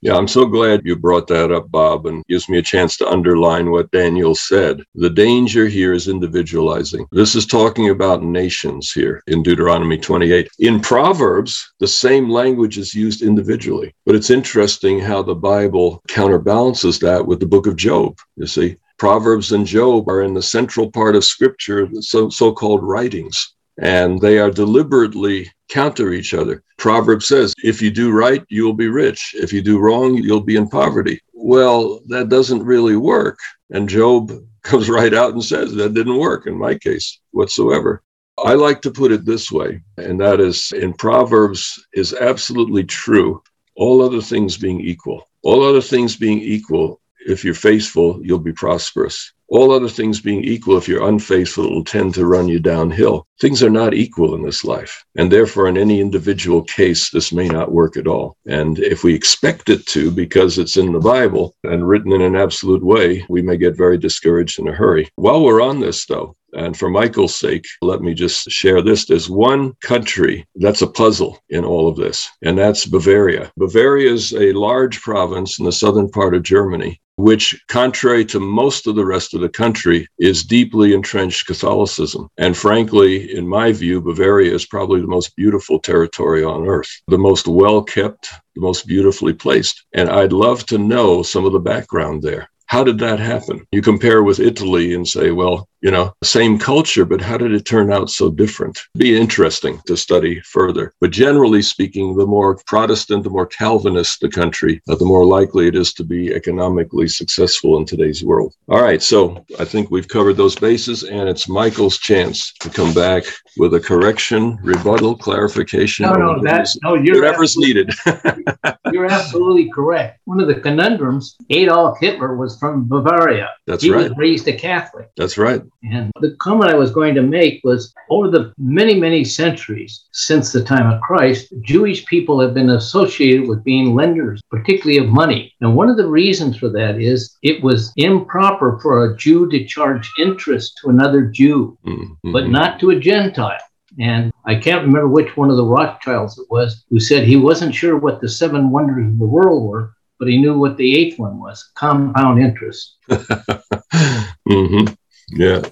[0.00, 3.08] Yeah, I'm so glad you brought that up, Bob, and gives me a chance to
[3.08, 4.80] underline what Daniel said.
[4.94, 7.04] The danger here is individualizing.
[7.10, 10.48] This is talking about nations here in Deuteronomy 28.
[10.60, 17.00] In Proverbs, the same language is used individually, but it's interesting how the Bible counterbalances
[17.00, 18.16] that with the book of Job.
[18.36, 22.82] You see, Proverbs and Job are in the central part of Scripture, the so called
[22.82, 26.62] writings, and they are deliberately counter each other.
[26.78, 29.34] Proverbs says, if you do right, you will be rich.
[29.34, 31.20] If you do wrong, you'll be in poverty.
[31.32, 33.38] Well, that doesn't really work.
[33.70, 34.32] And Job
[34.62, 38.02] comes right out and says that didn't work in my case whatsoever.
[38.44, 43.42] I like to put it this way, and that is in Proverbs is absolutely true.
[43.74, 48.52] All other things being equal, all other things being equal, if you're faithful, you'll be
[48.52, 49.32] prosperous.
[49.50, 53.26] All other things being equal, if you're unfaithful, it will tend to run you downhill.
[53.40, 55.04] Things are not equal in this life.
[55.16, 58.36] And therefore, in any individual case, this may not work at all.
[58.46, 62.36] And if we expect it to, because it's in the Bible and written in an
[62.36, 65.08] absolute way, we may get very discouraged in a hurry.
[65.16, 69.06] While we're on this, though, and for Michael's sake, let me just share this.
[69.06, 73.50] There's one country that's a puzzle in all of this, and that's Bavaria.
[73.56, 78.86] Bavaria is a large province in the southern part of Germany which, contrary to most
[78.86, 82.28] of the rest of the country, is deeply entrenched Catholicism.
[82.38, 87.18] And frankly, in my view, Bavaria is probably the most beautiful territory on earth, the
[87.18, 89.84] most well kept, the most beautifully placed.
[89.92, 92.48] And I'd love to know some of the background there.
[92.68, 93.66] how did that happen?
[93.72, 97.64] You compare with Italy and say, well, you know, same culture, but how did it
[97.64, 98.78] turn out so different?
[98.96, 100.92] Be interesting to study further.
[101.00, 105.68] But generally speaking, the more Protestant, the more Calvinist the country, uh, the more likely
[105.68, 108.54] it is to be economically successful in today's world.
[108.68, 112.92] All right, so I think we've covered those bases, and it's Michael's chance to come
[112.92, 113.24] back
[113.56, 116.06] with a correction, rebuttal, clarification.
[116.06, 117.92] No, no, that's no, you're whatever's needed.
[118.92, 120.20] you're absolutely correct.
[120.24, 123.50] One of the conundrums, Adolf Hitler was from Bavaria.
[123.66, 124.08] That's he right.
[124.08, 125.10] was raised a Catholic.
[125.16, 125.62] That's right.
[125.82, 130.50] And the comment I was going to make was over the many, many centuries since
[130.50, 135.54] the time of Christ, Jewish people have been associated with being lenders, particularly of money.
[135.60, 139.64] And one of the reasons for that is it was improper for a Jew to
[139.64, 142.32] charge interest to another Jew, mm-hmm.
[142.32, 143.58] but not to a Gentile.
[144.00, 147.74] And I can't remember which one of the Rothschilds it was who said he wasn't
[147.74, 151.18] sure what the seven wonders of the world were, but he knew what the eighth
[151.18, 152.96] one was compound interest.
[153.10, 154.92] mm-hmm.
[155.28, 155.62] Yeah.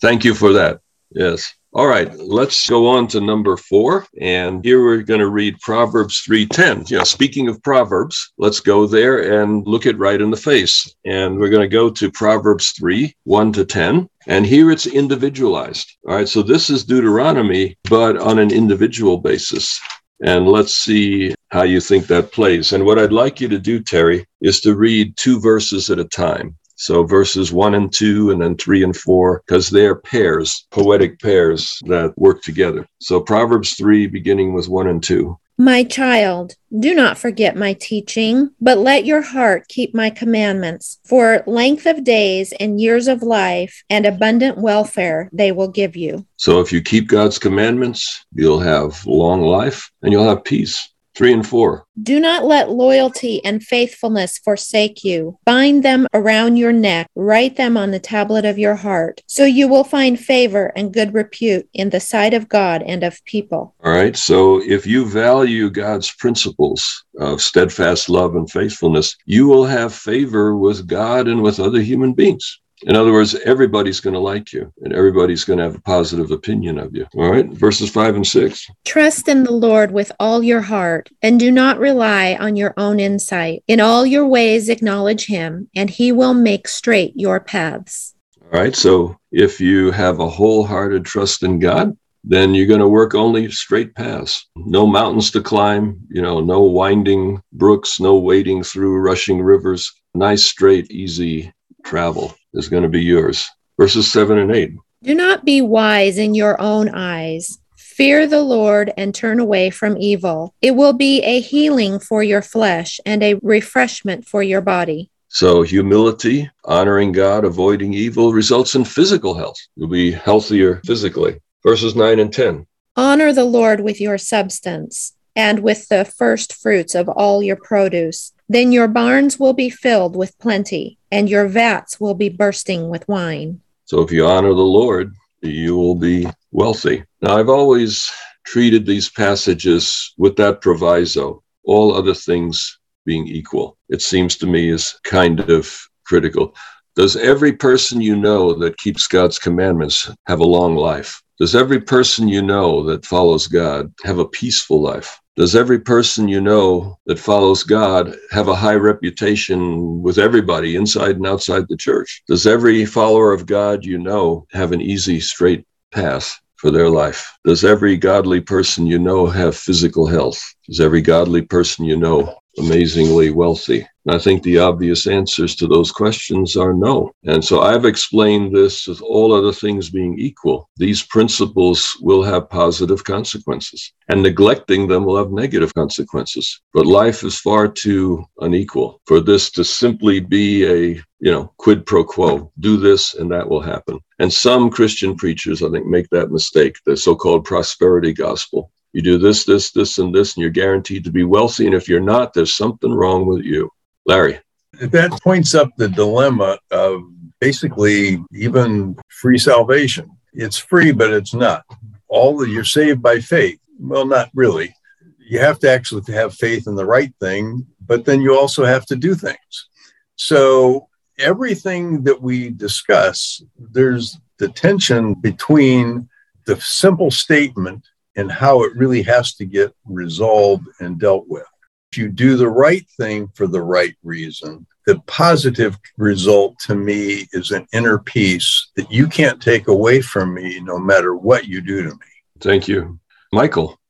[0.00, 0.80] Thank you for that.
[1.10, 1.54] Yes.
[1.72, 4.04] All right, let's go on to number four.
[4.20, 6.90] And here we're going to read Proverbs 3.10.
[6.90, 10.92] Yeah, speaking of Proverbs, let's go there and look it right in the face.
[11.04, 14.08] And we're going to go to Proverbs 3, 1 to 10.
[14.26, 15.96] And here it's individualized.
[16.08, 19.80] All right, so this is Deuteronomy, but on an individual basis.
[20.24, 22.72] And let's see how you think that plays.
[22.72, 26.04] And what I'd like you to do, Terry, is to read two verses at a
[26.04, 26.56] time.
[26.80, 31.78] So verses one and two, and then three and four, because they're pairs, poetic pairs
[31.84, 32.86] that work together.
[33.02, 35.38] So Proverbs three, beginning with one and two.
[35.58, 40.98] My child, do not forget my teaching, but let your heart keep my commandments.
[41.04, 46.24] For length of days and years of life and abundant welfare they will give you.
[46.36, 50.88] So if you keep God's commandments, you'll have long life and you'll have peace.
[51.20, 51.84] Three and four.
[52.02, 55.38] Do not let loyalty and faithfulness forsake you.
[55.44, 59.68] Bind them around your neck, write them on the tablet of your heart, so you
[59.68, 63.74] will find favor and good repute in the sight of God and of people.
[63.84, 64.16] All right.
[64.16, 70.56] So if you value God's principles of steadfast love and faithfulness, you will have favor
[70.56, 72.58] with God and with other human beings.
[72.82, 76.30] In other words, everybody's going to like you and everybody's going to have a positive
[76.30, 77.06] opinion of you.
[77.14, 77.46] All right.
[77.50, 78.66] Verses five and six.
[78.84, 82.98] Trust in the Lord with all your heart and do not rely on your own
[82.98, 83.62] insight.
[83.68, 88.14] In all your ways, acknowledge him, and he will make straight your paths.
[88.42, 88.74] All right.
[88.74, 93.50] So if you have a wholehearted trust in God, then you're going to work only
[93.50, 94.46] straight paths.
[94.56, 99.92] No mountains to climb, you know, no winding brooks, no wading through rushing rivers.
[100.14, 101.52] Nice, straight, easy
[101.82, 103.48] travel is going to be yours.
[103.78, 104.72] Verses 7 and 8.
[105.02, 107.58] Do not be wise in your own eyes.
[107.76, 110.54] Fear the Lord and turn away from evil.
[110.60, 115.10] It will be a healing for your flesh and a refreshment for your body.
[115.28, 119.58] So, humility, honoring God, avoiding evil results in physical health.
[119.76, 121.40] You'll be healthier physically.
[121.62, 122.66] Verses 9 and 10.
[122.96, 128.32] Honor the Lord with your substance and with the first fruits of all your produce.
[128.50, 133.06] Then your barns will be filled with plenty, and your vats will be bursting with
[133.06, 133.60] wine.
[133.84, 137.04] So if you honor the Lord, you will be wealthy.
[137.22, 138.10] Now, I've always
[138.44, 143.78] treated these passages with that proviso, all other things being equal.
[143.88, 145.72] It seems to me is kind of
[146.04, 146.52] critical.
[146.96, 151.22] Does every person you know that keeps God's commandments have a long life?
[151.38, 155.20] Does every person you know that follows God have a peaceful life?
[155.36, 161.16] Does every person you know that follows God have a high reputation with everybody inside
[161.16, 162.22] and outside the church?
[162.26, 167.32] Does every follower of God you know have an easy, straight path for their life?
[167.44, 170.42] Does every godly person you know have physical health?
[170.66, 173.86] Does every godly person you know amazingly wealthy?
[174.06, 177.12] And I think the obvious answers to those questions are no.
[177.24, 180.68] And so I've explained this with all other things being equal.
[180.76, 186.60] These principles will have positive consequences, and neglecting them will have negative consequences.
[186.72, 191.84] But life is far too unequal for this to simply be a you know, quid
[191.84, 193.98] pro quo, do this and that will happen.
[194.18, 198.72] And some Christian preachers, I think, make that mistake, the so called prosperity gospel.
[198.92, 201.66] You do this, this, this, and this, and you're guaranteed to be wealthy.
[201.66, 203.70] And if you're not, there's something wrong with you.
[204.06, 204.40] Larry.
[204.80, 207.02] That points up the dilemma of
[207.40, 210.10] basically even free salvation.
[210.32, 211.64] It's free, but it's not.
[212.08, 213.60] All that you're saved by faith.
[213.78, 214.74] Well, not really.
[215.18, 218.86] You have to actually have faith in the right thing, but then you also have
[218.86, 219.68] to do things.
[220.16, 220.88] So
[221.18, 226.08] everything that we discuss, there's the tension between
[226.46, 227.86] the simple statement
[228.20, 231.46] and how it really has to get resolved and dealt with.
[231.90, 237.26] If you do the right thing for the right reason, the positive result to me
[237.32, 241.62] is an inner peace that you can't take away from me no matter what you
[241.62, 242.10] do to me.
[242.40, 243.00] Thank you.
[243.32, 243.80] Michael.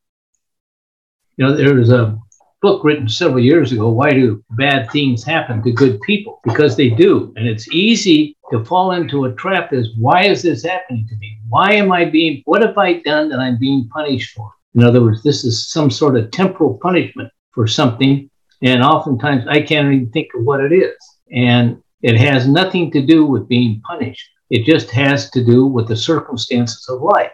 [1.35, 2.17] You know, there was a
[2.61, 6.39] book written several years ago Why Do Bad Things Happen to Good People?
[6.45, 7.33] Because they do.
[7.35, 11.40] And it's easy to fall into a trap is why is this happening to me?
[11.51, 14.49] Why am I being, what have I done that I'm being punished for?
[14.73, 18.29] In other words, this is some sort of temporal punishment for something.
[18.61, 20.95] And oftentimes I can't even think of what it is.
[21.33, 24.25] And it has nothing to do with being punished.
[24.49, 27.33] It just has to do with the circumstances of life.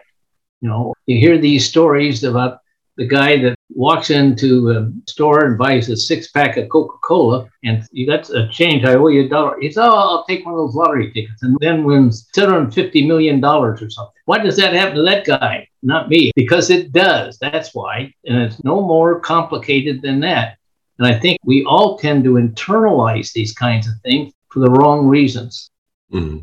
[0.62, 2.58] You know, you hear these stories about
[2.98, 7.48] the guy that walks into a store and buys a six pack of Coca Cola
[7.62, 9.58] and you got a change, I owe you a dollar.
[9.60, 13.42] He says, Oh, I'll take one of those lottery tickets and then wins $750 million
[13.42, 14.12] or something.
[14.24, 15.68] Why does that happen to that guy?
[15.82, 16.32] Not me.
[16.34, 17.38] Because it does.
[17.38, 18.12] That's why.
[18.26, 20.58] And it's no more complicated than that.
[20.98, 25.06] And I think we all tend to internalize these kinds of things for the wrong
[25.06, 25.70] reasons.
[26.12, 26.40] Mm-hmm.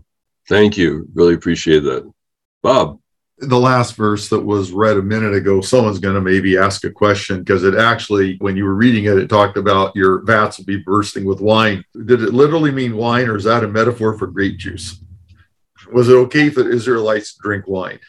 [0.47, 1.05] Thank you.
[1.13, 2.09] Really appreciate that.
[2.63, 2.99] Bob
[3.39, 6.91] the last verse that was read a minute ago, someone's going to maybe ask a
[6.91, 10.65] question because it actually, when you were reading it, it talked about your vats will
[10.65, 11.83] be bursting with wine.
[11.93, 15.01] Did it literally mean wine, or is that a metaphor for grape juice?
[15.91, 17.99] Was it okay for Israelites to drink wine?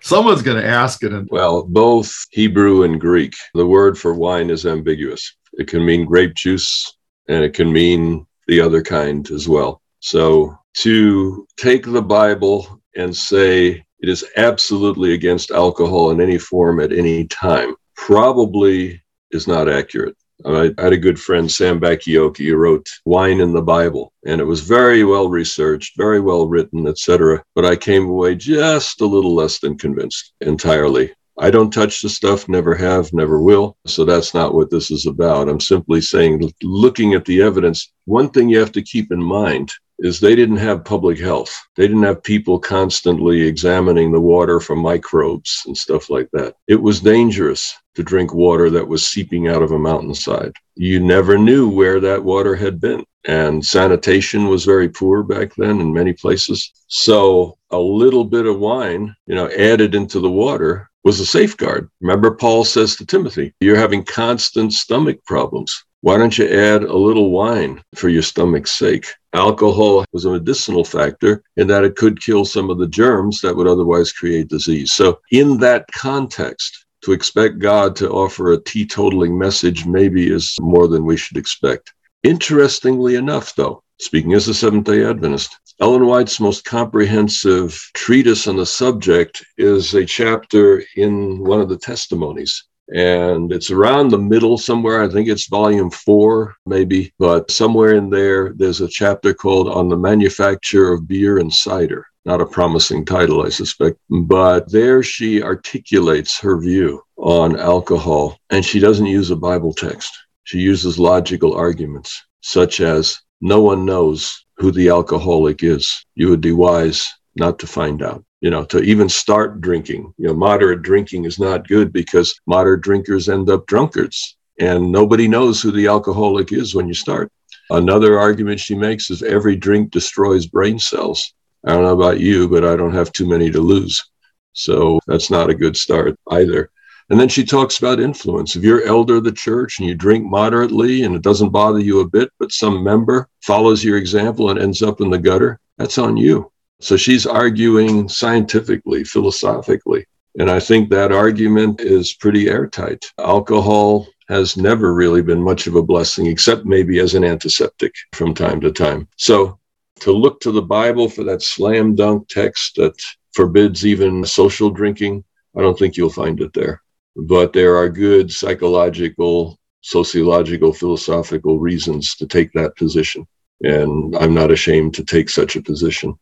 [0.00, 1.12] Someone's going to ask it.
[1.12, 5.36] And- well, both Hebrew and Greek, the word for wine is ambiguous.
[5.54, 6.94] It can mean grape juice
[7.28, 9.82] and it can mean the other kind as well.
[10.00, 16.80] So to take the Bible and say it is absolutely against alcohol in any form
[16.80, 17.74] at any time.
[17.96, 20.16] Probably is not accurate.
[20.46, 24.44] I had a good friend, Sam Bacchiocchi, who wrote Wine in the Bible, and it
[24.44, 27.42] was very well researched, very well written, etc.
[27.56, 31.12] But I came away just a little less than convinced entirely.
[31.40, 33.76] I don't touch the stuff, never have, never will.
[33.86, 35.48] So that's not what this is about.
[35.48, 39.72] I'm simply saying, looking at the evidence, one thing you have to keep in mind
[39.98, 41.56] is they didn't have public health.
[41.76, 46.54] They didn't have people constantly examining the water for microbes and stuff like that.
[46.68, 50.52] It was dangerous to drink water that was seeping out of a mountainside.
[50.76, 53.04] You never knew where that water had been.
[53.26, 56.72] And sanitation was very poor back then in many places.
[56.86, 61.90] So a little bit of wine, you know, added into the water was a safeguard.
[62.00, 65.84] Remember, Paul says to Timothy, you're having constant stomach problems.
[66.00, 69.06] Why don't you add a little wine for your stomach's sake?
[69.32, 73.56] Alcohol was a medicinal factor in that it could kill some of the germs that
[73.56, 74.92] would otherwise create disease.
[74.92, 80.86] So, in that context, to expect God to offer a teetotaling message maybe is more
[80.86, 81.92] than we should expect.
[82.22, 88.56] Interestingly enough, though, speaking as a Seventh day Adventist, Ellen White's most comprehensive treatise on
[88.56, 94.56] the subject is a chapter in one of the testimonies and it's around the middle
[94.56, 95.02] somewhere.
[95.02, 99.88] I think it's volume four, maybe, but somewhere in there, there's a chapter called On
[99.88, 102.06] the Manufacture of Beer and Cider.
[102.24, 108.64] Not a promising title, I suspect, but there she articulates her view on alcohol, and
[108.64, 110.16] she doesn't use a Bible text.
[110.44, 116.04] She uses logical arguments, such as no one knows who the alcoholic is.
[116.14, 117.08] You would be wise
[117.38, 120.12] not to find out you know, to even start drinking.
[120.16, 125.28] You know, moderate drinking is not good because moderate drinkers end up drunkards and nobody
[125.28, 127.32] knows who the alcoholic is when you start.
[127.70, 131.34] Another argument she makes is every drink destroys brain cells.
[131.66, 134.04] I don't know about you, but I don't have too many to lose.
[134.52, 136.70] So that's not a good start either.
[137.10, 138.54] And then she talks about influence.
[138.54, 142.00] If you're elder of the church and you drink moderately and it doesn't bother you
[142.00, 145.98] a bit, but some member follows your example and ends up in the gutter, that's
[145.98, 146.52] on you.
[146.80, 150.06] So she's arguing scientifically, philosophically.
[150.38, 153.04] And I think that argument is pretty airtight.
[153.18, 158.34] Alcohol has never really been much of a blessing, except maybe as an antiseptic from
[158.34, 159.08] time to time.
[159.16, 159.58] So
[160.00, 162.94] to look to the Bible for that slam dunk text that
[163.32, 165.24] forbids even social drinking,
[165.56, 166.82] I don't think you'll find it there.
[167.16, 173.26] But there are good psychological, sociological, philosophical reasons to take that position.
[173.62, 176.16] And I'm not ashamed to take such a position.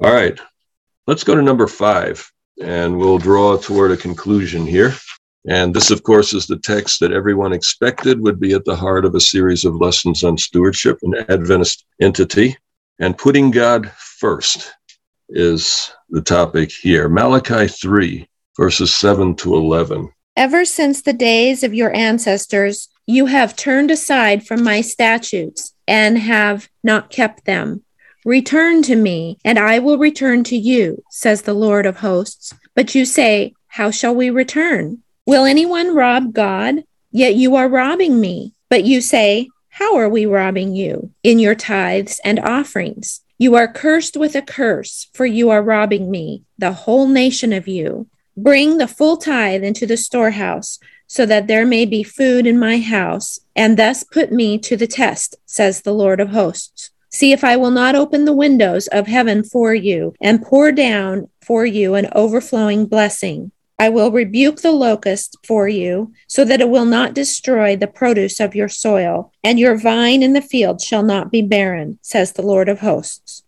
[0.00, 0.38] All right,
[1.06, 2.30] let's go to number five,
[2.62, 4.94] and we'll draw toward a conclusion here.
[5.48, 9.04] And this, of course, is the text that everyone expected would be at the heart
[9.04, 12.56] of a series of lessons on stewardship, an Adventist entity.
[13.00, 14.72] And putting God first
[15.28, 17.08] is the topic here.
[17.08, 20.12] Malachi 3, verses 7 to 11.
[20.36, 26.18] Ever since the days of your ancestors, you have turned aside from my statutes and
[26.18, 27.82] have not kept them.
[28.24, 32.54] Return to me, and I will return to you, says the Lord of hosts.
[32.72, 35.02] But you say, How shall we return?
[35.26, 36.84] Will anyone rob God?
[37.10, 38.54] Yet you are robbing me.
[38.70, 41.10] But you say, How are we robbing you?
[41.24, 43.22] In your tithes and offerings.
[43.38, 47.66] You are cursed with a curse, for you are robbing me, the whole nation of
[47.66, 48.06] you.
[48.36, 52.78] Bring the full tithe into the storehouse, so that there may be food in my
[52.78, 56.91] house, and thus put me to the test, says the Lord of hosts.
[57.12, 61.28] See if I will not open the windows of heaven for you and pour down
[61.42, 63.52] for you an overflowing blessing.
[63.78, 68.38] I will rebuke the locust for you, so that it will not destroy the produce
[68.38, 72.42] of your soil, and your vine in the field shall not be barren, says the
[72.42, 73.42] Lord of hosts.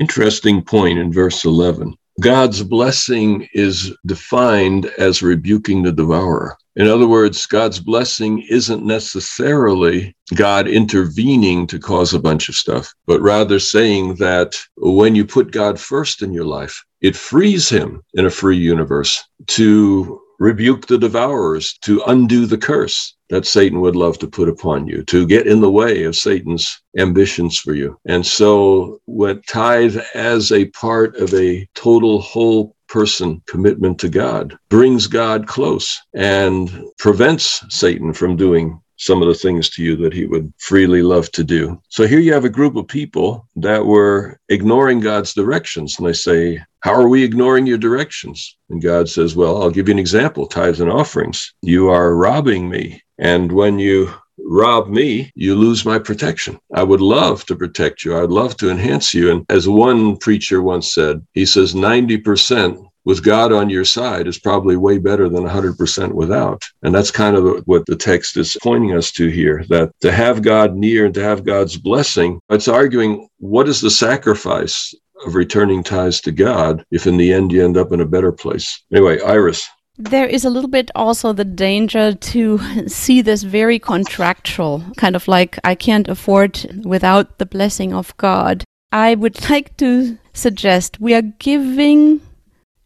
[0.00, 1.94] Interesting point in verse 11.
[2.20, 6.56] God's blessing is defined as rebuking the devourer.
[6.76, 12.92] In other words, God's blessing isn't necessarily God intervening to cause a bunch of stuff,
[13.06, 18.02] but rather saying that when you put God first in your life, it frees him
[18.14, 23.96] in a free universe to rebuke the devourers, to undo the curse that Satan would
[23.96, 27.96] love to put upon you, to get in the way of Satan's ambitions for you.
[28.06, 34.56] And so, what tithe as a part of a total whole person commitment to God
[34.68, 40.12] brings God close and prevents Satan from doing some of the things to you that
[40.12, 41.76] he would freely love to do.
[41.88, 45.98] So here you have a group of people that were ignoring God's directions.
[45.98, 48.56] And they say, How are we ignoring your directions?
[48.70, 51.52] And God says, Well, I'll give you an example tithes and offerings.
[51.62, 53.02] You are robbing me.
[53.18, 54.14] And when you
[54.44, 56.58] rob me, you lose my protection.
[56.74, 58.16] I would love to protect you.
[58.16, 59.30] I'd love to enhance you.
[59.30, 64.38] And as one preacher once said, he says 90% with God on your side is
[64.38, 66.62] probably way better than 100% without.
[66.82, 70.42] And that's kind of what the text is pointing us to here that to have
[70.42, 74.94] God near and to have God's blessing, it's arguing what is the sacrifice
[75.26, 78.32] of returning tithes to God if in the end you end up in a better
[78.32, 78.82] place.
[78.92, 79.68] Anyway, Iris.
[79.96, 85.28] There is a little bit also the danger to see this very contractual, kind of
[85.28, 88.64] like I can't afford without the blessing of God.
[88.90, 92.20] I would like to suggest we are giving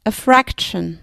[0.05, 1.01] a fraction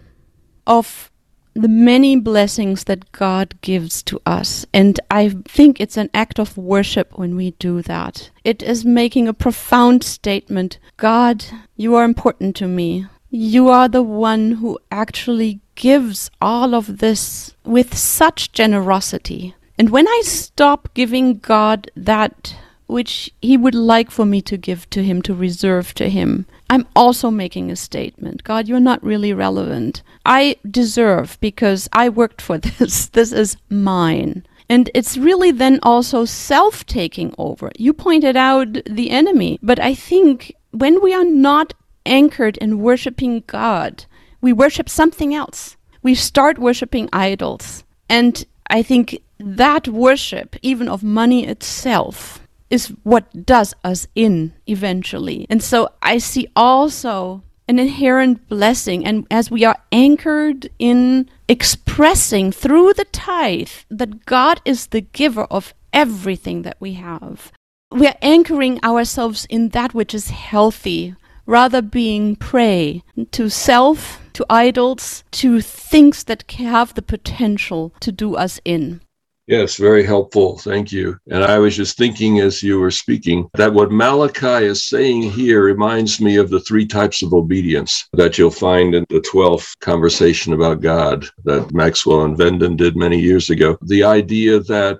[0.67, 1.11] of
[1.55, 4.65] the many blessings that God gives to us.
[4.73, 8.29] And I think it's an act of worship when we do that.
[8.43, 11.45] It is making a profound statement God,
[11.77, 13.05] you are important to me.
[13.37, 19.55] You are the one who actually gives all of this with such generosity.
[19.77, 22.55] And when I stop giving God that
[22.87, 26.87] which He would like for me to give to Him, to reserve to Him, I'm
[26.95, 28.45] also making a statement.
[28.45, 30.01] God, you're not really relevant.
[30.25, 33.07] I deserve because I worked for this.
[33.07, 34.45] This is mine.
[34.69, 37.69] And it's really then also self taking over.
[37.77, 41.73] You pointed out the enemy, but I think when we are not
[42.05, 44.05] anchored in worshiping God,
[44.41, 45.77] we worship something else.
[46.01, 47.83] We start worshiping idols.
[48.09, 55.45] And I think that worship, even of money itself, is what does us in eventually.
[55.49, 59.05] And so I see also an inherent blessing.
[59.05, 65.45] And as we are anchored in expressing through the tithe that God is the giver
[65.45, 67.51] of everything that we have,
[67.91, 71.15] we are anchoring ourselves in that which is healthy
[71.45, 78.35] rather being prey to self, to idols, to things that have the potential to do
[78.35, 79.01] us in.
[79.47, 80.57] Yes, very helpful.
[80.57, 81.19] Thank you.
[81.29, 85.63] And I was just thinking as you were speaking that what Malachi is saying here
[85.63, 90.53] reminds me of the three types of obedience that you'll find in the 12th conversation
[90.53, 93.77] about God that Maxwell and Venden did many years ago.
[93.83, 94.99] The idea that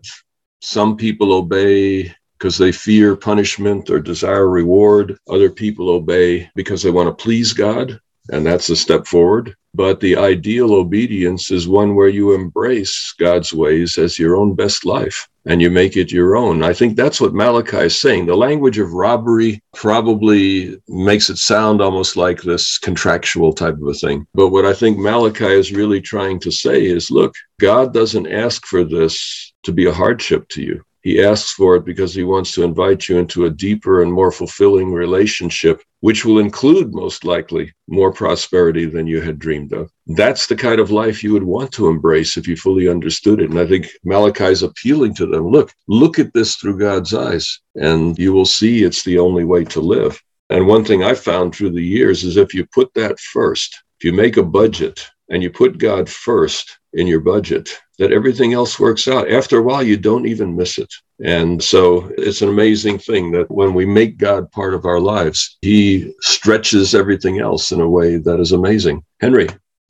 [0.62, 2.14] some people obey
[2.46, 5.18] because they fear punishment or desire reward.
[5.28, 9.56] Other people obey because they want to please God, and that's a step forward.
[9.74, 14.86] But the ideal obedience is one where you embrace God's ways as your own best
[14.86, 16.62] life and you make it your own.
[16.62, 18.28] I think that's what Malachi is saying.
[18.28, 23.94] The language of robbery probably makes it sound almost like this contractual type of a
[23.96, 24.28] thing.
[24.36, 28.68] But what I think Malachi is really trying to say is look, God doesn't ask
[28.68, 30.84] for this to be a hardship to you.
[31.06, 34.32] He asks for it because he wants to invite you into a deeper and more
[34.32, 39.92] fulfilling relationship, which will include, most likely, more prosperity than you had dreamed of.
[40.08, 43.52] That's the kind of life you would want to embrace if you fully understood it.
[43.52, 47.60] And I think Malachi is appealing to them look, look at this through God's eyes,
[47.76, 50.20] and you will see it's the only way to live.
[50.50, 54.06] And one thing I've found through the years is if you put that first, if
[54.06, 57.70] you make a budget and you put God first in your budget,
[58.00, 59.32] that everything else works out.
[59.32, 60.94] After a while, you don't even miss it.
[61.24, 65.58] And so it's an amazing thing that when we make God part of our lives,
[65.62, 69.04] He stretches everything else in a way that is amazing.
[69.20, 69.48] Henry.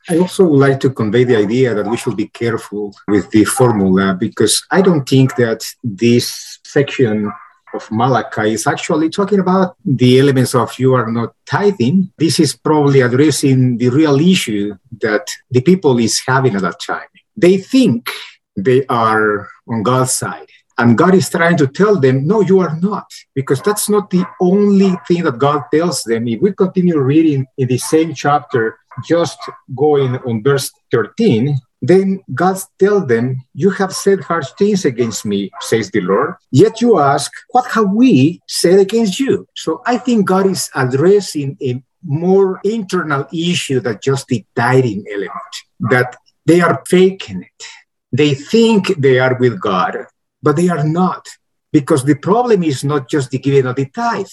[0.07, 3.43] I also would like to convey the idea that we should be careful with the
[3.43, 7.31] formula because I don't think that this section
[7.76, 12.11] of Malachi is actually talking about the elements of you are not tithing.
[12.17, 17.09] This is probably addressing the real issue that the people is having at that time.
[17.36, 18.09] They think
[18.55, 20.47] they are on God's side.
[20.78, 24.26] And God is trying to tell them, no, you are not, because that's not the
[24.41, 26.28] only thing that God tells them.
[26.28, 29.38] If we continue reading in the same chapter, just
[29.73, 31.57] going on verse 13,
[31.88, 36.36] then God tells them, You have said harsh things against me, says the Lord.
[36.51, 39.47] Yet you ask, What have we said against you?
[39.55, 45.53] So I think God is addressing a more internal issue than just the tithing element,
[45.91, 46.15] that
[46.45, 47.63] they are faking it.
[48.11, 49.97] They think they are with God,
[50.41, 51.27] but they are not.
[51.71, 54.27] Because the problem is not just the giving of the tithe.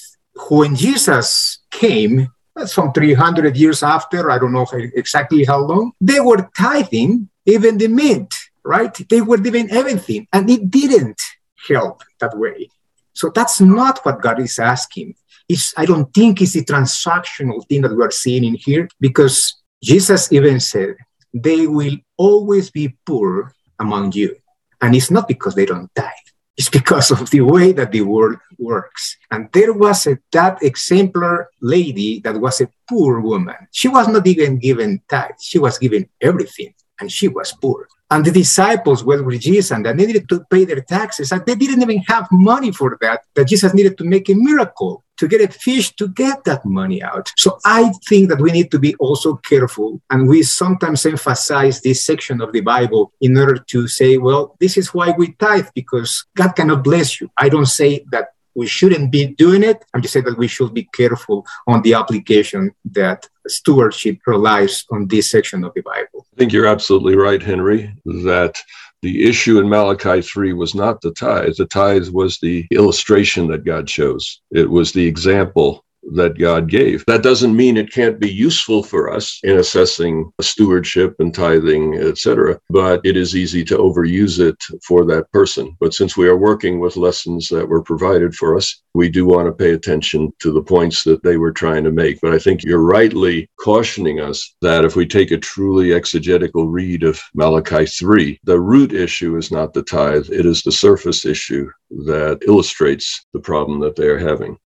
[0.49, 2.29] When Jesus came,
[2.67, 7.89] some 300 years after, I don't know exactly how long, they were tithing even the
[7.89, 8.35] mint,
[8.65, 8.97] right?
[9.09, 11.21] They were giving everything, and it didn't
[11.69, 12.69] help that way.
[13.13, 15.15] So that's not what God is asking.
[15.49, 19.63] It's, I don't think it's the transactional thing that we are seeing in here, because
[19.83, 20.97] Jesus even said,
[21.35, 24.37] they will always be poor among you.
[24.81, 26.13] And it's not because they don't die.
[26.57, 29.17] It's because of the way that the world works.
[29.31, 33.57] And there was a, that exemplar lady that was a poor woman.
[33.73, 35.33] She was not even given tithe.
[35.41, 37.89] She was given everything and she was poor.
[38.11, 41.33] And the disciples were with Jesus and they needed to pay their taxes.
[41.33, 45.03] And they didn't even have money for that, that Jesus needed to make a miracle
[45.17, 47.33] to get a fish to get that money out.
[47.39, 50.01] So I think that we need to be also careful.
[50.11, 54.77] And we sometimes emphasize this section of the Bible in order to say, well, this
[54.77, 57.31] is why we tithe, because God cannot bless you.
[57.39, 59.85] I don't say that we shouldn't be doing it.
[59.95, 65.09] I'm just saying that we should be careful on the application that stewardship relies on
[65.09, 66.27] this section of the Bible.
[66.35, 68.61] I think you're absolutely right, Henry, that
[69.03, 71.55] the issue in Malachi 3 was not the tithe.
[71.59, 75.82] The tithe was the illustration that God chose, it was the example
[76.13, 77.05] that God gave.
[77.07, 82.59] That doesn't mean it can't be useful for us in assessing stewardship and tithing, etc.
[82.71, 85.77] But it is easy to overuse it for that person.
[85.81, 89.47] But since we are working with lessons that were provided for us, we do want
[89.47, 92.21] to pay attention to the points that they were trying to make.
[92.21, 97.03] But I think you're rightly cautioning us that if we take a truly exegetical read
[97.03, 101.71] of Malachi 3, the root issue is not the tithe, it is the surface issue
[101.91, 104.59] that illustrates the problem that they are having.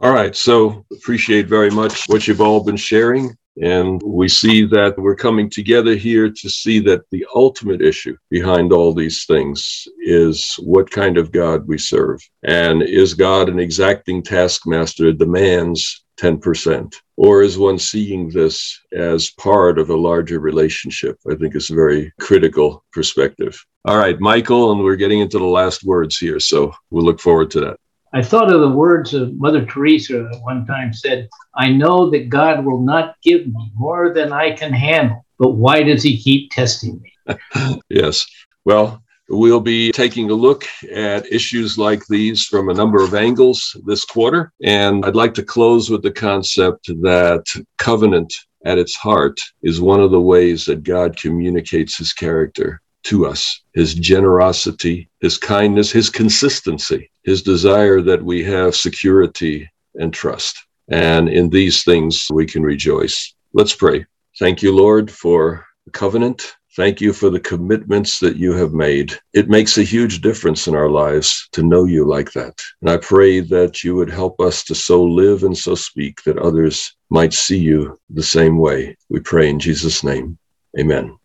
[0.00, 0.36] All right.
[0.36, 3.36] So appreciate very much what you've all been sharing.
[3.60, 8.72] And we see that we're coming together here to see that the ultimate issue behind
[8.72, 12.20] all these things is what kind of God we serve.
[12.44, 16.94] And is God an exacting taskmaster that demands 10%?
[17.16, 21.18] Or is one seeing this as part of a larger relationship?
[21.28, 23.60] I think is a very critical perspective.
[23.84, 26.38] All right, Michael, and we're getting into the last words here.
[26.38, 27.76] So we'll look forward to that.
[28.12, 32.30] I thought of the words of Mother Teresa at one time said, I know that
[32.30, 36.50] God will not give me more than I can handle, but why does he keep
[36.50, 37.40] testing me?
[37.90, 38.26] yes.
[38.64, 43.76] Well, we'll be taking a look at issues like these from a number of angles
[43.84, 44.52] this quarter.
[44.62, 47.44] And I'd like to close with the concept that
[47.76, 48.32] covenant
[48.64, 53.62] at its heart is one of the ways that God communicates his character to us
[53.74, 60.56] his generosity, his kindness, his consistency, his desire that we have security and trust.
[60.88, 63.34] And in these things, we can rejoice.
[63.52, 64.06] Let's pray.
[64.38, 66.54] Thank you, Lord, for the covenant.
[66.76, 69.12] Thank you for the commitments that you have made.
[69.34, 72.62] It makes a huge difference in our lives to know you like that.
[72.80, 76.38] And I pray that you would help us to so live and so speak that
[76.38, 78.96] others might see you the same way.
[79.08, 80.38] We pray in Jesus' name.
[80.78, 81.17] Amen.